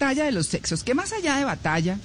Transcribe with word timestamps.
batalla 0.00 0.24
de 0.24 0.32
los 0.32 0.46
sexos, 0.46 0.82
que 0.82 0.94
más 0.94 1.12
allá 1.12 1.36
de 1.36 1.44
batalla 1.44 1.98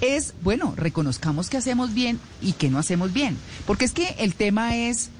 es, 0.00 0.34
bueno, 0.42 0.72
reconozcamos 0.76 1.50
que 1.50 1.56
hacemos 1.56 1.92
bien 1.92 2.20
y 2.40 2.52
que 2.52 2.70
no 2.70 2.78
hacemos 2.78 3.12
bien. 3.12 3.36
Porque 3.66 3.84
es 3.84 3.92
que 3.92 4.14
el 4.18 4.34
tema 4.34 4.76
es, 4.76 5.10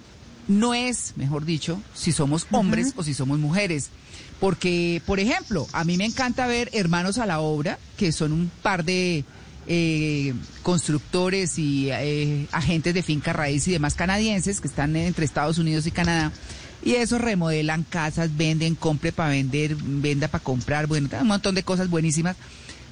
no 0.46 0.74
es, 0.74 1.14
mejor 1.16 1.44
dicho, 1.44 1.82
si 1.92 2.12
somos 2.12 2.46
hombres 2.52 2.92
o 2.96 3.02
si 3.02 3.14
somos 3.14 3.40
mujeres. 3.40 3.90
Porque, 4.38 5.02
por 5.06 5.18
ejemplo, 5.18 5.66
a 5.72 5.82
mí 5.84 5.96
me 5.96 6.04
encanta 6.04 6.46
ver 6.46 6.70
Hermanos 6.72 7.18
a 7.18 7.26
la 7.26 7.40
Obra, 7.40 7.80
que 7.96 8.12
son 8.12 8.30
un 8.32 8.50
par 8.62 8.84
de 8.84 9.24
eh, 9.66 10.34
constructores 10.62 11.58
y 11.58 11.90
eh, 11.90 12.46
agentes 12.52 12.94
de 12.94 13.02
finca 13.02 13.32
raíz 13.32 13.66
y 13.66 13.72
demás 13.72 13.94
canadienses 13.94 14.60
que 14.60 14.68
están 14.68 14.94
entre 14.94 15.24
Estados 15.24 15.58
Unidos 15.58 15.84
y 15.88 15.90
Canadá. 15.90 16.30
Y 16.84 16.96
eso 16.96 17.18
remodelan 17.18 17.82
casas, 17.82 18.36
venden, 18.36 18.74
compre 18.74 19.10
para 19.10 19.30
vender, 19.30 19.74
venda 19.76 20.28
para 20.28 20.44
comprar, 20.44 20.86
bueno, 20.86 21.08
un 21.18 21.26
montón 21.26 21.54
de 21.54 21.62
cosas 21.62 21.88
buenísimas. 21.88 22.36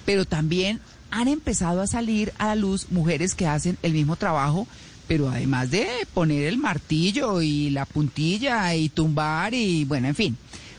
Pero 0.07 0.25
también 0.25 0.80
han 1.11 1.29
empezado 1.29 1.82
a 1.82 1.86
salir 1.86 2.32
a 2.39 2.46
la 2.46 2.54
luz 2.54 2.86
mujeres 2.90 3.35
que 3.35 3.46
hacen 3.46 3.76
el 3.82 3.93
mismo 3.93 4.16
trabajo, 4.16 4.66
pero 5.07 5.29
además 5.29 5.71
de 5.71 5.86
poner 6.14 6.44
el 6.44 6.57
martillo 6.57 7.43
y 7.43 7.68
la 7.68 7.85
puntilla 7.85 8.75
y 8.75 8.89
tumbar 8.89 9.52
y 9.52 9.85
bueno, 9.85 10.08
en 10.08 10.14
fin, 10.14 10.36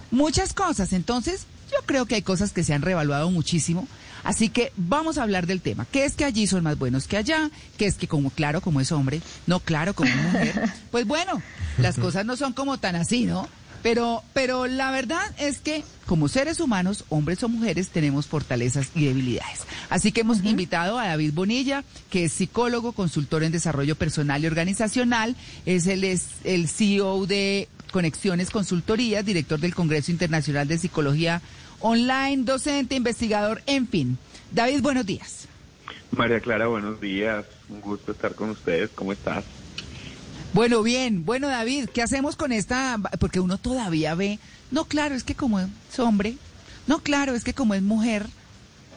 muchas 0.09 0.53
cosas. 0.53 0.91
Entonces, 0.91 1.45
yo 1.73 1.85
creo 1.85 2.05
que 2.05 2.15
hay 2.15 2.21
cosas 2.21 2.51
que 2.51 2.63
se 2.63 2.73
han 2.73 2.81
revaluado 2.81 3.29
muchísimo. 3.31 3.87
Así 4.23 4.49
que 4.49 4.71
vamos 4.77 5.17
a 5.17 5.23
hablar 5.23 5.47
del 5.47 5.61
tema. 5.61 5.85
¿Qué 5.91 6.05
es 6.05 6.15
que 6.15 6.23
allí 6.23 6.47
son 6.47 6.63
más 6.63 6.77
buenos 6.77 7.07
que 7.07 7.17
allá? 7.17 7.49
¿Qué 7.77 7.85
es 7.85 7.95
que 7.95 8.07
como 8.07 8.29
claro, 8.29 8.61
como 8.61 8.79
es 8.79 8.91
hombre? 8.91 9.21
No, 9.47 9.59
claro, 9.59 9.93
como 9.93 10.15
mujer. 10.15 10.71
Pues 10.91 11.05
bueno, 11.07 11.41
las 11.79 11.97
cosas 11.97 12.25
no 12.25 12.37
son 12.37 12.53
como 12.53 12.77
tan 12.77 12.95
así, 12.95 13.25
¿no? 13.25 13.49
Pero, 13.81 14.23
pero 14.33 14.67
la 14.67 14.91
verdad 14.91 15.23
es 15.37 15.57
que 15.57 15.83
como 16.05 16.29
seres 16.29 16.59
humanos, 16.59 17.03
hombres 17.09 17.43
o 17.43 17.49
mujeres, 17.49 17.89
tenemos 17.89 18.27
fortalezas 18.27 18.87
y 18.95 19.05
debilidades. 19.05 19.61
Así 19.89 20.11
que 20.11 20.21
hemos 20.21 20.43
invitado 20.43 20.97
a 20.97 21.07
David 21.07 21.33
Bonilla, 21.33 21.83
que 22.09 22.25
es 22.25 22.33
psicólogo, 22.33 22.93
consultor 22.93 23.43
en 23.43 23.51
desarrollo 23.51 23.95
personal 23.95 24.41
y 24.41 24.47
organizacional, 24.47 25.35
es 25.65 25.87
el, 25.87 26.03
es 26.05 26.27
el 26.45 26.69
CEO 26.69 27.25
de 27.25 27.67
Conexiones 27.91 28.51
Consultorías, 28.51 29.25
director 29.25 29.59
del 29.59 29.75
Congreso 29.75 30.11
Internacional 30.11 30.67
de 30.67 30.77
Psicología 30.77 31.41
Online, 31.85 32.43
docente, 32.45 32.95
investigador, 32.95 33.61
en 33.65 33.89
fin. 33.89 34.17
David, 34.51 34.81
buenos 34.81 35.05
días. 35.05 35.49
María 36.11 36.39
Clara, 36.39 36.67
buenos 36.67 37.01
días. 37.01 37.43
Un 37.67 37.81
gusto 37.81 38.13
estar 38.13 38.35
con 38.35 38.51
ustedes. 38.51 38.89
¿Cómo 38.95 39.11
estás? 39.11 39.43
Bueno, 40.53 40.81
bien. 40.81 41.25
Bueno, 41.25 41.49
David, 41.49 41.89
¿qué 41.93 42.01
hacemos 42.01 42.37
con 42.37 42.53
esta? 42.53 42.97
Porque 43.19 43.41
uno 43.41 43.57
todavía 43.57 44.15
ve, 44.15 44.39
no, 44.71 44.85
claro, 44.85 45.13
es 45.13 45.25
que 45.25 45.35
como 45.35 45.59
es 45.59 45.67
hombre, 45.99 46.37
no, 46.87 46.99
claro, 46.99 47.35
es 47.35 47.43
que 47.43 47.53
como 47.53 47.73
es 47.73 47.81
mujer. 47.81 48.27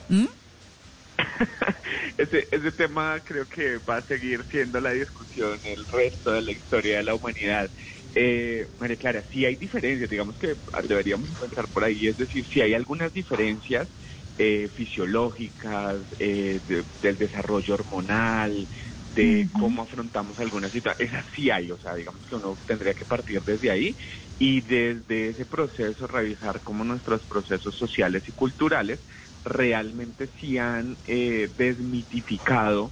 ese, 2.17 2.49
ese 2.51 2.73
tema 2.73 3.21
creo 3.25 3.47
que 3.49 3.79
va 3.79 3.99
a 3.99 4.07
seguir 4.07 4.47
siendo 4.51 4.81
la 4.81 4.93
discusión 4.93 5.61
el 5.65 5.87
resto 5.87 6.33
de 6.33 6.43
la 6.43 6.53
historia 6.53 6.99
de 6.99 7.03
la 7.05 7.15
humanidad. 7.15 7.71
Eh, 8.15 8.69
María 8.79 8.97
Clara, 8.97 9.27
sí 9.31 9.45
hay 9.45 9.57
diferencias, 9.57 10.09
digamos 10.09 10.39
que 10.39 10.57
deberíamos 10.85 11.31
pensar 11.39 11.69
por 11.69 11.85
ahí, 11.85 12.07
es 12.09 12.17
decir, 12.17 12.47
si 12.47 12.61
hay 12.61 12.75
algunas 12.75 13.13
diferencias 13.13 13.89
eh, 14.39 14.71
fisiológicas, 14.75 16.07
eh, 16.19 16.61
del 17.01 17.19
desarrollo 17.19 17.75
hormonal, 17.75 18.69
de 19.15 19.49
cómo 19.53 19.83
afrontamos 19.83 20.39
algunas 20.39 20.73
situaciones. 20.73 21.13
Esas 21.13 21.27
sí 21.35 21.51
hay, 21.51 21.71
o 21.71 21.79
sea, 21.79 21.95
digamos 21.95 22.25
que 22.27 22.35
uno 22.35 22.61
tendría 22.67 22.95
que 22.95 23.07
partir 23.07 23.43
desde 23.45 23.71
ahí 23.71 23.97
y 24.39 24.61
desde 24.61 25.31
ese 25.31 25.47
proceso 25.47 26.07
revisar 26.07 26.63
cómo 26.63 26.85
nuestros 26.85 27.25
procesos 27.27 27.75
sociales 27.77 28.25
y 28.29 28.33
culturales 28.33 29.01
realmente 29.47 30.29
sí 30.41 30.59
han 30.59 30.97
eh, 31.07 31.49
desmitificado 31.57 32.91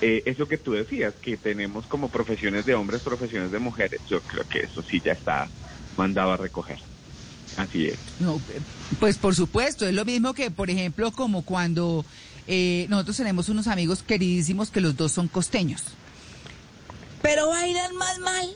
eh, 0.00 0.22
eso 0.26 0.46
que 0.46 0.58
tú 0.58 0.72
decías, 0.72 1.14
que 1.14 1.36
tenemos 1.36 1.86
como 1.86 2.08
profesiones 2.08 2.64
de 2.64 2.74
hombres, 2.74 3.02
profesiones 3.02 3.50
de 3.50 3.58
mujeres. 3.58 4.00
Yo 4.08 4.20
creo 4.20 4.44
que 4.48 4.60
eso 4.60 4.82
sí 4.82 5.00
ya 5.04 5.12
está 5.12 5.48
mandado 5.96 6.32
a 6.32 6.36
recoger. 6.36 6.78
Así 7.56 7.86
es. 7.86 7.98
No, 8.20 8.40
pues 9.00 9.16
por 9.16 9.34
supuesto, 9.34 9.86
es 9.86 9.94
lo 9.94 10.04
mismo 10.04 10.34
que, 10.34 10.50
por 10.50 10.68
ejemplo, 10.68 11.10
como 11.12 11.42
cuando 11.42 12.04
eh, 12.46 12.86
nosotros 12.90 13.16
tenemos 13.16 13.48
unos 13.48 13.66
amigos 13.66 14.02
queridísimos 14.02 14.70
que 14.70 14.80
los 14.80 14.96
dos 14.96 15.12
son 15.12 15.28
costeños. 15.28 15.82
Pero 17.22 17.48
bailan 17.48 17.96
más 17.96 18.18
mal. 18.18 18.48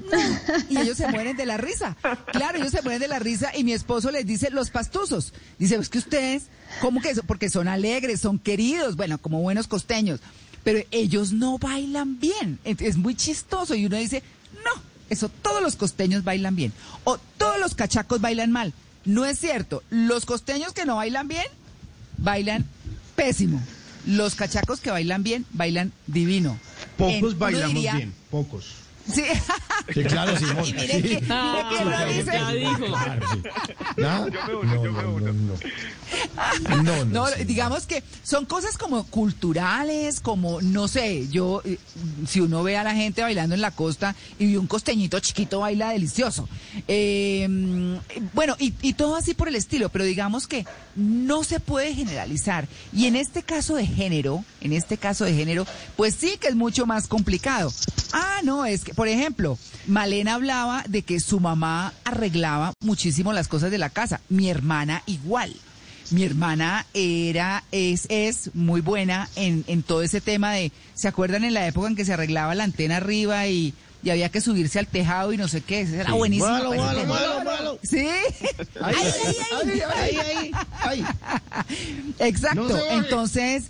Y 0.70 0.78
ellos 0.78 0.96
se 0.96 1.08
mueren 1.08 1.36
de 1.36 1.46
la 1.46 1.56
risa. 1.56 1.96
Claro, 2.32 2.58
ellos 2.58 2.70
se 2.70 2.82
mueren 2.82 3.00
de 3.00 3.08
la 3.08 3.18
risa 3.18 3.50
y 3.56 3.64
mi 3.64 3.72
esposo 3.72 4.10
les 4.10 4.26
dice 4.26 4.50
los 4.50 4.70
pastuzos. 4.70 5.32
Dice, 5.58 5.76
es 5.76 5.88
que 5.88 5.98
ustedes, 5.98 6.44
¿cómo 6.80 7.00
que 7.00 7.10
eso? 7.10 7.22
Porque 7.22 7.50
son 7.50 7.68
alegres, 7.68 8.20
son 8.20 8.38
queridos, 8.38 8.96
bueno, 8.96 9.18
como 9.18 9.40
buenos 9.40 9.66
costeños. 9.68 10.20
Pero 10.64 10.80
ellos 10.90 11.32
no 11.32 11.58
bailan 11.58 12.18
bien. 12.18 12.58
Es 12.64 12.96
muy 12.96 13.14
chistoso. 13.14 13.74
Y 13.74 13.86
uno 13.86 13.96
dice, 13.96 14.22
no, 14.64 14.82
eso 15.10 15.28
todos 15.28 15.62
los 15.62 15.76
costeños 15.76 16.24
bailan 16.24 16.56
bien. 16.56 16.72
O 17.04 17.18
todos 17.38 17.58
los 17.60 17.74
cachacos 17.74 18.20
bailan 18.20 18.50
mal. 18.50 18.72
No 19.04 19.24
es 19.24 19.38
cierto. 19.38 19.82
Los 19.90 20.26
costeños 20.26 20.72
que 20.72 20.84
no 20.84 20.96
bailan 20.96 21.28
bien, 21.28 21.46
bailan 22.18 22.66
pésimo. 23.14 23.62
Los 24.06 24.34
cachacos 24.34 24.80
que 24.80 24.90
bailan 24.90 25.22
bien, 25.22 25.46
bailan 25.52 25.92
divino. 26.06 26.58
Pocos 26.96 27.38
bailamos 27.38 27.74
bien, 27.74 28.14
pocos. 28.30 28.85
Sí. 29.12 29.22
Sí, 29.94 30.02
claro, 30.04 30.36
Simón. 30.36 30.64
Y 30.66 30.72
mire 30.72 31.02
que, 31.02 31.22
Ah, 31.30 31.70
mire 31.70 31.78
que 31.78 31.84
lo 31.84 32.12
dice. 32.12 32.32
ya 32.32 32.50
dijo. 32.52 32.86
Claro, 32.86 33.26
sí. 33.32 33.42
¿Nada? 33.96 34.28
Yo 34.28 34.40
me 34.46 34.54
uno, 34.56 34.84
yo 34.84 34.92
me 34.92 35.02
no, 35.02 35.10
uno. 35.14 35.32
no, 35.32 35.32
no. 35.32 36.82
No, 36.82 36.82
no, 36.82 37.04
No, 37.04 37.26
sí, 37.28 37.44
digamos 37.44 37.86
que 37.86 38.02
son 38.22 38.46
cosas 38.46 38.76
como 38.78 39.04
culturales, 39.06 40.20
como, 40.20 40.60
no 40.62 40.88
sé, 40.88 41.28
yo, 41.28 41.62
eh, 41.64 41.78
si 42.26 42.40
uno 42.40 42.62
ve 42.62 42.76
a 42.76 42.84
la 42.84 42.94
gente 42.94 43.22
bailando 43.22 43.54
en 43.54 43.60
la 43.60 43.70
costa 43.70 44.14
y 44.38 44.56
un 44.56 44.66
costeñito 44.66 45.18
chiquito 45.20 45.60
baila 45.60 45.90
delicioso. 45.90 46.48
Eh, 46.88 47.46
bueno, 48.34 48.56
y, 48.58 48.74
y 48.82 48.92
todo 48.94 49.16
así 49.16 49.34
por 49.34 49.48
el 49.48 49.56
estilo, 49.56 49.88
pero 49.88 50.04
digamos 50.04 50.46
que 50.46 50.66
no 50.94 51.44
se 51.44 51.60
puede 51.60 51.94
generalizar. 51.94 52.66
Y 52.92 53.06
en 53.06 53.16
este 53.16 53.42
caso 53.42 53.74
de 53.76 53.86
género, 53.86 54.44
en 54.60 54.72
este 54.72 54.96
caso 54.96 55.24
de 55.24 55.34
género, 55.34 55.66
pues 55.96 56.14
sí 56.14 56.36
que 56.40 56.48
es 56.48 56.54
mucho 56.56 56.86
más 56.86 57.06
complicado. 57.08 57.72
Ah, 58.12 58.40
no, 58.44 58.64
es 58.64 58.84
que, 58.84 58.94
por 58.96 59.06
ejemplo, 59.06 59.58
Malena 59.86 60.34
hablaba 60.34 60.82
de 60.88 61.02
que 61.02 61.20
su 61.20 61.38
mamá 61.38 61.92
arreglaba 62.04 62.72
muchísimo 62.80 63.32
las 63.32 63.46
cosas 63.46 63.70
de 63.70 63.78
la 63.78 63.90
casa. 63.90 64.20
Mi 64.28 64.50
hermana 64.50 65.04
igual. 65.06 65.54
Mi 66.10 66.22
hermana 66.22 66.86
era, 66.94 67.64
es, 67.72 68.06
es 68.08 68.50
muy 68.54 68.80
buena 68.80 69.28
en, 69.34 69.64
en 69.66 69.82
todo 69.82 70.02
ese 70.02 70.20
tema 70.20 70.52
de, 70.52 70.70
¿se 70.94 71.08
acuerdan 71.08 71.44
en 71.44 71.52
la 71.52 71.66
época 71.66 71.88
en 71.88 71.96
que 71.96 72.04
se 72.04 72.12
arreglaba 72.12 72.54
la 72.54 72.62
antena 72.62 72.98
arriba 72.98 73.48
y, 73.48 73.74
y 74.04 74.10
había 74.10 74.28
que 74.28 74.40
subirse 74.40 74.78
al 74.78 74.86
tejado 74.86 75.32
y 75.32 75.36
no 75.36 75.48
sé 75.48 75.62
qué? 75.62 75.80
Era 75.80 76.12
buenísimo. 76.12 76.48
Malo, 76.48 76.74
malo, 76.74 77.06
malo, 77.06 77.44
malo. 77.44 77.78
Sí. 77.82 78.06
Ay, 78.80 78.94
ay, 78.94 79.36
ay, 79.64 79.82
ay, 79.96 80.18
ay, 80.22 80.50
ay. 80.80 81.04
Exacto. 82.20 82.68
No. 82.68 82.78
Entonces, 82.90 83.64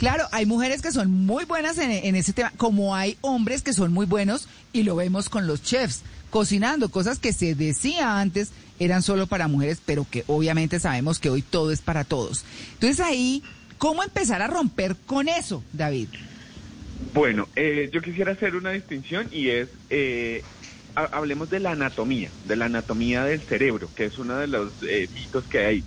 claro, 0.00 0.26
hay 0.32 0.46
mujeres 0.46 0.82
que 0.82 0.90
son 0.90 1.12
muy 1.26 1.44
buenas 1.44 1.78
en, 1.78 1.92
en 1.92 2.16
ese 2.16 2.32
tema, 2.32 2.52
como 2.56 2.96
hay 2.96 3.16
hombres 3.20 3.62
que 3.62 3.72
son 3.72 3.92
muy 3.92 4.06
buenos 4.06 4.48
y 4.72 4.82
lo 4.82 4.96
vemos 4.96 5.28
con 5.28 5.46
los 5.46 5.62
chefs, 5.62 6.02
cocinando 6.30 6.88
cosas 6.90 7.18
que 7.18 7.32
se 7.32 7.54
decía 7.54 8.20
antes 8.20 8.50
eran 8.78 9.02
solo 9.02 9.26
para 9.26 9.48
mujeres, 9.48 9.80
pero 9.84 10.06
que 10.08 10.24
obviamente 10.26 10.78
sabemos 10.78 11.18
que 11.18 11.30
hoy 11.30 11.42
todo 11.42 11.72
es 11.72 11.80
para 11.82 12.04
todos. 12.04 12.44
Entonces 12.74 13.00
ahí, 13.00 13.42
¿cómo 13.78 14.02
empezar 14.04 14.40
a 14.42 14.46
romper 14.46 14.94
con 15.06 15.28
eso, 15.28 15.64
David? 15.72 16.08
Bueno, 17.14 17.48
eh, 17.56 17.90
yo 17.92 18.00
quisiera 18.02 18.32
hacer 18.32 18.54
una 18.54 18.70
distinción 18.70 19.28
y 19.32 19.48
es, 19.48 19.68
eh, 19.90 20.44
ha- 20.94 21.08
hablemos 21.16 21.48
de 21.50 21.60
la 21.60 21.72
anatomía, 21.72 22.30
de 22.44 22.56
la 22.56 22.66
anatomía 22.66 23.24
del 23.24 23.42
cerebro, 23.42 23.90
que 23.96 24.04
es 24.06 24.18
uno 24.18 24.36
de 24.36 24.46
los 24.46 24.72
eh, 24.88 25.08
mitos 25.14 25.44
que 25.46 25.58
hay. 25.64 25.84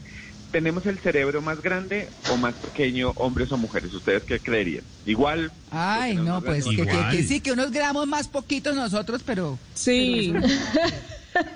¿Tenemos 0.52 0.86
el 0.86 1.00
cerebro 1.00 1.42
más 1.42 1.62
grande 1.62 2.10
o 2.30 2.36
más 2.38 2.54
pequeño, 2.56 3.12
hombres 3.16 3.52
o 3.52 3.58
mujeres? 3.58 3.94
¿Ustedes 3.94 4.24
qué 4.24 4.40
creerían? 4.40 4.84
Igual. 5.06 5.52
Ay, 5.72 6.16
no, 6.16 6.42
pues 6.42 6.66
que, 6.66 7.24
sí, 7.24 7.40
que 7.40 7.53
unos 7.53 7.72
gramos 7.72 8.06
más 8.08 8.28
poquitos 8.28 8.76
nosotros, 8.76 9.22
pero 9.26 9.58
Sí. 9.74 10.34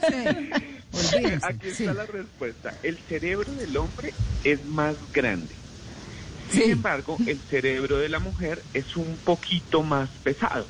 sí, 0.07 1.15
olvídense, 1.17 1.45
Aquí 1.45 1.67
sí. 1.73 1.83
está 1.83 1.93
la 1.93 2.05
respuesta. 2.05 2.73
El 2.83 2.97
cerebro 3.09 3.51
del 3.53 3.75
hombre 3.75 4.13
es 4.43 4.63
más 4.65 4.95
grande. 5.13 5.53
Sin 6.51 6.63
Sí. 6.63 6.71
embargo, 6.71 7.17
el 7.27 7.39
cerebro 7.49 7.97
de 7.97 8.07
la 8.07 8.19
mujer 8.19 8.61
es 8.73 8.95
un 8.95 9.17
poquito 9.25 9.83
más 9.83 10.09
pesado. 10.23 10.67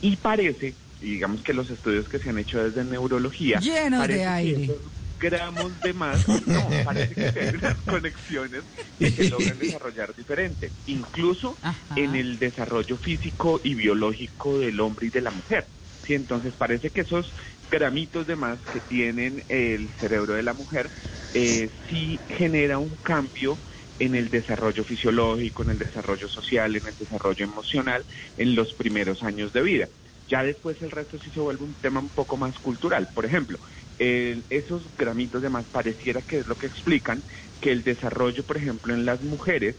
Y 0.00 0.16
parece, 0.16 0.74
digamos 1.00 1.42
que 1.42 1.52
los 1.54 1.70
estudios 1.70 2.08
que 2.08 2.18
se 2.18 2.30
han 2.30 2.38
hecho 2.38 2.62
desde 2.64 2.82
neurología, 2.84 3.60
Llenos 3.60 4.08
de 4.08 4.14
que 4.14 4.26
aire. 4.26 4.70
Gramos 5.18 5.80
de 5.80 5.92
más, 5.94 6.26
no, 6.46 6.68
parece 6.84 7.14
que 7.14 7.40
hay 7.40 7.54
unas 7.54 7.76
conexiones 7.82 8.64
que 8.98 9.10
se 9.10 9.28
logran 9.30 9.58
desarrollar 9.58 10.14
diferente, 10.14 10.72
incluso 10.86 11.58
Ajá. 11.62 11.94
en 11.96 12.14
el 12.14 12.38
desarrollo 12.38 12.98
físico 12.98 13.60
y 13.64 13.74
biológico 13.74 14.58
del 14.58 14.80
hombre 14.80 15.06
y 15.06 15.10
de 15.10 15.20
la 15.20 15.30
mujer. 15.30 15.68
Sí, 16.06 16.14
entonces 16.14 16.54
parece 16.56 16.90
que 16.90 17.00
esos 17.02 17.32
gramitos 17.70 18.26
de 18.26 18.36
más 18.36 18.60
que 18.68 18.80
tienen 18.82 19.44
el 19.48 19.94
cerebro 19.98 20.34
de 20.34 20.42
la 20.42 20.52
mujer 20.52 20.92
eh, 21.32 21.70
sí 21.88 22.20
genera 22.28 22.78
un 22.78 22.96
cambio 22.96 23.58
en 23.98 24.14
el 24.14 24.28
desarrollo 24.28 24.84
fisiológico, 24.84 25.62
en 25.62 25.70
el 25.70 25.78
desarrollo 25.78 26.28
social, 26.28 26.76
en 26.76 26.86
el 26.86 26.96
desarrollo 26.96 27.44
emocional 27.44 28.04
en 28.36 28.54
los 28.54 28.74
primeros 28.74 29.22
años 29.22 29.52
de 29.52 29.62
vida. 29.62 29.88
Ya 30.28 30.42
después 30.42 30.80
el 30.80 30.90
resto 30.90 31.18
sí 31.18 31.30
se 31.30 31.40
vuelve 31.40 31.64
un 31.64 31.74
tema 31.74 32.00
un 32.00 32.10
poco 32.10 32.36
más 32.36 32.58
cultural. 32.58 33.08
Por 33.14 33.26
ejemplo, 33.26 33.58
esos 33.98 34.94
gramitos 34.96 35.42
de 35.42 35.50
más 35.50 35.66
pareciera 35.68 36.22
que 36.22 36.38
es 36.38 36.46
lo 36.46 36.56
que 36.56 36.66
explican 36.66 37.24
que 37.60 37.70
el 37.70 37.84
desarrollo, 37.84 38.44
por 38.44 38.56
ejemplo, 38.56 38.94
en 38.94 39.04
las 39.04 39.22
mujeres 39.22 39.76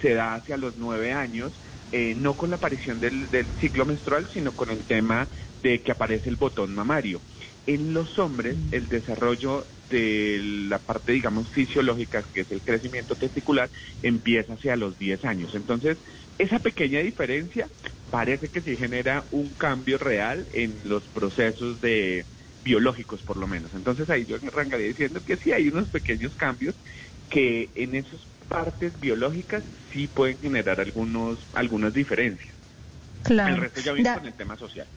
se 0.00 0.14
da 0.14 0.34
hacia 0.34 0.56
los 0.56 0.76
nueve 0.76 1.12
años, 1.12 1.52
eh, 1.90 2.14
no 2.16 2.36
con 2.36 2.50
la 2.50 2.56
aparición 2.56 3.00
del, 3.00 3.30
del 3.30 3.54
ciclo 3.60 3.86
menstrual, 3.86 4.28
sino 4.32 4.52
con 4.52 4.70
el 4.70 4.84
tema 4.84 5.28
de 5.62 5.82
que 5.82 5.92
aparece 5.92 6.28
el 6.28 6.36
botón 6.36 6.74
mamario. 6.74 7.22
En 7.66 7.94
los 7.94 8.18
hombres, 8.18 8.56
el 8.70 8.88
desarrollo 8.88 9.66
de 9.88 10.40
la 10.68 10.78
parte, 10.80 11.12
digamos, 11.12 11.50
fisiológica, 11.50 12.24
que 12.32 12.42
es 12.42 12.50
el 12.50 12.62
crecimiento 12.62 13.16
testicular, 13.16 13.70
empieza 14.02 14.54
hacia 14.54 14.76
los 14.76 14.98
10 14.98 15.24
años. 15.24 15.54
Entonces, 15.54 15.98
esa 16.38 16.58
pequeña 16.58 17.00
diferencia 17.00 17.68
parece 18.10 18.48
que 18.48 18.62
sí 18.62 18.76
genera 18.76 19.26
un 19.30 19.54
cambio 19.54 19.98
real 19.98 20.48
en 20.52 20.80
los 20.84 21.08
procesos 21.08 21.80
de 21.80 22.26
biológicos, 22.66 23.22
por 23.22 23.36
lo 23.36 23.46
menos. 23.46 23.72
Entonces, 23.74 24.10
ahí 24.10 24.26
yo 24.26 24.36
arrancaría 24.36 24.88
diciendo 24.88 25.22
que 25.24 25.36
sí 25.36 25.52
hay 25.52 25.68
unos 25.68 25.88
pequeños 25.88 26.34
cambios 26.34 26.74
que 27.30 27.70
en 27.76 27.94
esas 27.94 28.20
partes 28.48 28.98
biológicas 28.98 29.62
sí 29.92 30.08
pueden 30.08 30.38
generar 30.40 30.80
algunos 30.80 31.38
algunas 31.52 31.92
diferencias. 31.92 32.54
Claro. 33.22 33.54
El 33.54 33.60
resto 33.60 33.80
ya 33.80 33.92
viene 33.92 34.14
con 34.14 34.26
el 34.26 34.34
tema 34.34 34.56
social. 34.58 34.88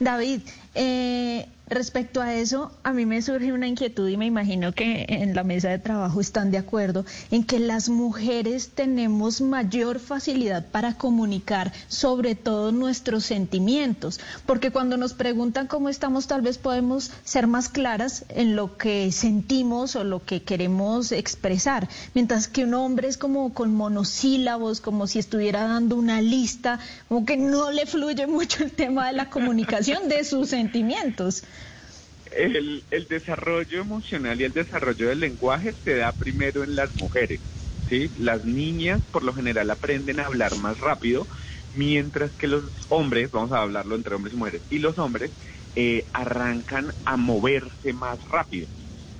David, 0.00 0.42
eh, 0.74 1.46
Respecto 1.66 2.20
a 2.20 2.34
eso, 2.34 2.72
a 2.82 2.92
mí 2.92 3.06
me 3.06 3.22
surge 3.22 3.50
una 3.50 3.66
inquietud 3.66 4.06
y 4.06 4.18
me 4.18 4.26
imagino 4.26 4.72
que 4.72 5.06
en 5.08 5.34
la 5.34 5.44
mesa 5.44 5.70
de 5.70 5.78
trabajo 5.78 6.20
están 6.20 6.50
de 6.50 6.58
acuerdo 6.58 7.06
en 7.30 7.42
que 7.42 7.58
las 7.58 7.88
mujeres 7.88 8.68
tenemos 8.74 9.40
mayor 9.40 9.98
facilidad 9.98 10.66
para 10.66 10.98
comunicar 10.98 11.72
sobre 11.88 12.34
todo 12.34 12.70
nuestros 12.70 13.24
sentimientos, 13.24 14.20
porque 14.44 14.72
cuando 14.72 14.98
nos 14.98 15.14
preguntan 15.14 15.66
cómo 15.66 15.88
estamos 15.88 16.26
tal 16.26 16.42
vez 16.42 16.58
podemos 16.58 17.10
ser 17.24 17.46
más 17.46 17.70
claras 17.70 18.26
en 18.28 18.56
lo 18.56 18.76
que 18.76 19.10
sentimos 19.10 19.96
o 19.96 20.04
lo 20.04 20.22
que 20.22 20.42
queremos 20.42 21.12
expresar, 21.12 21.88
mientras 22.12 22.46
que 22.46 22.64
un 22.64 22.74
hombre 22.74 23.08
es 23.08 23.16
como 23.16 23.54
con 23.54 23.74
monosílabos, 23.74 24.82
como 24.82 25.06
si 25.06 25.18
estuviera 25.18 25.66
dando 25.66 25.96
una 25.96 26.20
lista, 26.20 26.78
como 27.08 27.24
que 27.24 27.38
no 27.38 27.70
le 27.70 27.86
fluye 27.86 28.26
mucho 28.26 28.64
el 28.64 28.70
tema 28.70 29.06
de 29.06 29.14
la 29.14 29.30
comunicación 29.30 30.10
de 30.10 30.24
sus 30.24 30.48
sentimientos 30.50 30.63
el, 32.36 33.06
desarrollo 33.08 33.80
emocional 33.80 34.40
y 34.40 34.44
el 34.44 34.52
desarrollo 34.52 35.08
del 35.08 35.20
lenguaje 35.20 35.74
se 35.84 35.96
da 35.96 36.12
primero 36.12 36.64
en 36.64 36.76
las 36.76 36.94
mujeres. 36.94 37.40
¿sí? 37.88 38.10
Las 38.18 38.44
niñas 38.44 39.02
por 39.10 39.24
lo 39.24 39.34
general 39.34 39.70
aprenden 39.70 40.20
a 40.20 40.26
hablar 40.26 40.56
más 40.56 40.78
rápido, 40.80 41.26
mientras 41.74 42.32
que 42.32 42.48
los 42.48 42.64
hombres, 42.88 43.30
vamos 43.30 43.52
a 43.52 43.62
hablarlo 43.62 43.94
entre 43.94 44.14
hombres 44.14 44.34
y 44.34 44.38
mujeres, 44.38 44.62
y 44.70 44.78
los 44.78 44.98
hombres 44.98 45.32
eh, 45.76 46.06
arrancan 46.12 46.92
a 47.04 47.16
moverse 47.16 47.92
más 47.92 48.22
rápido. 48.28 48.68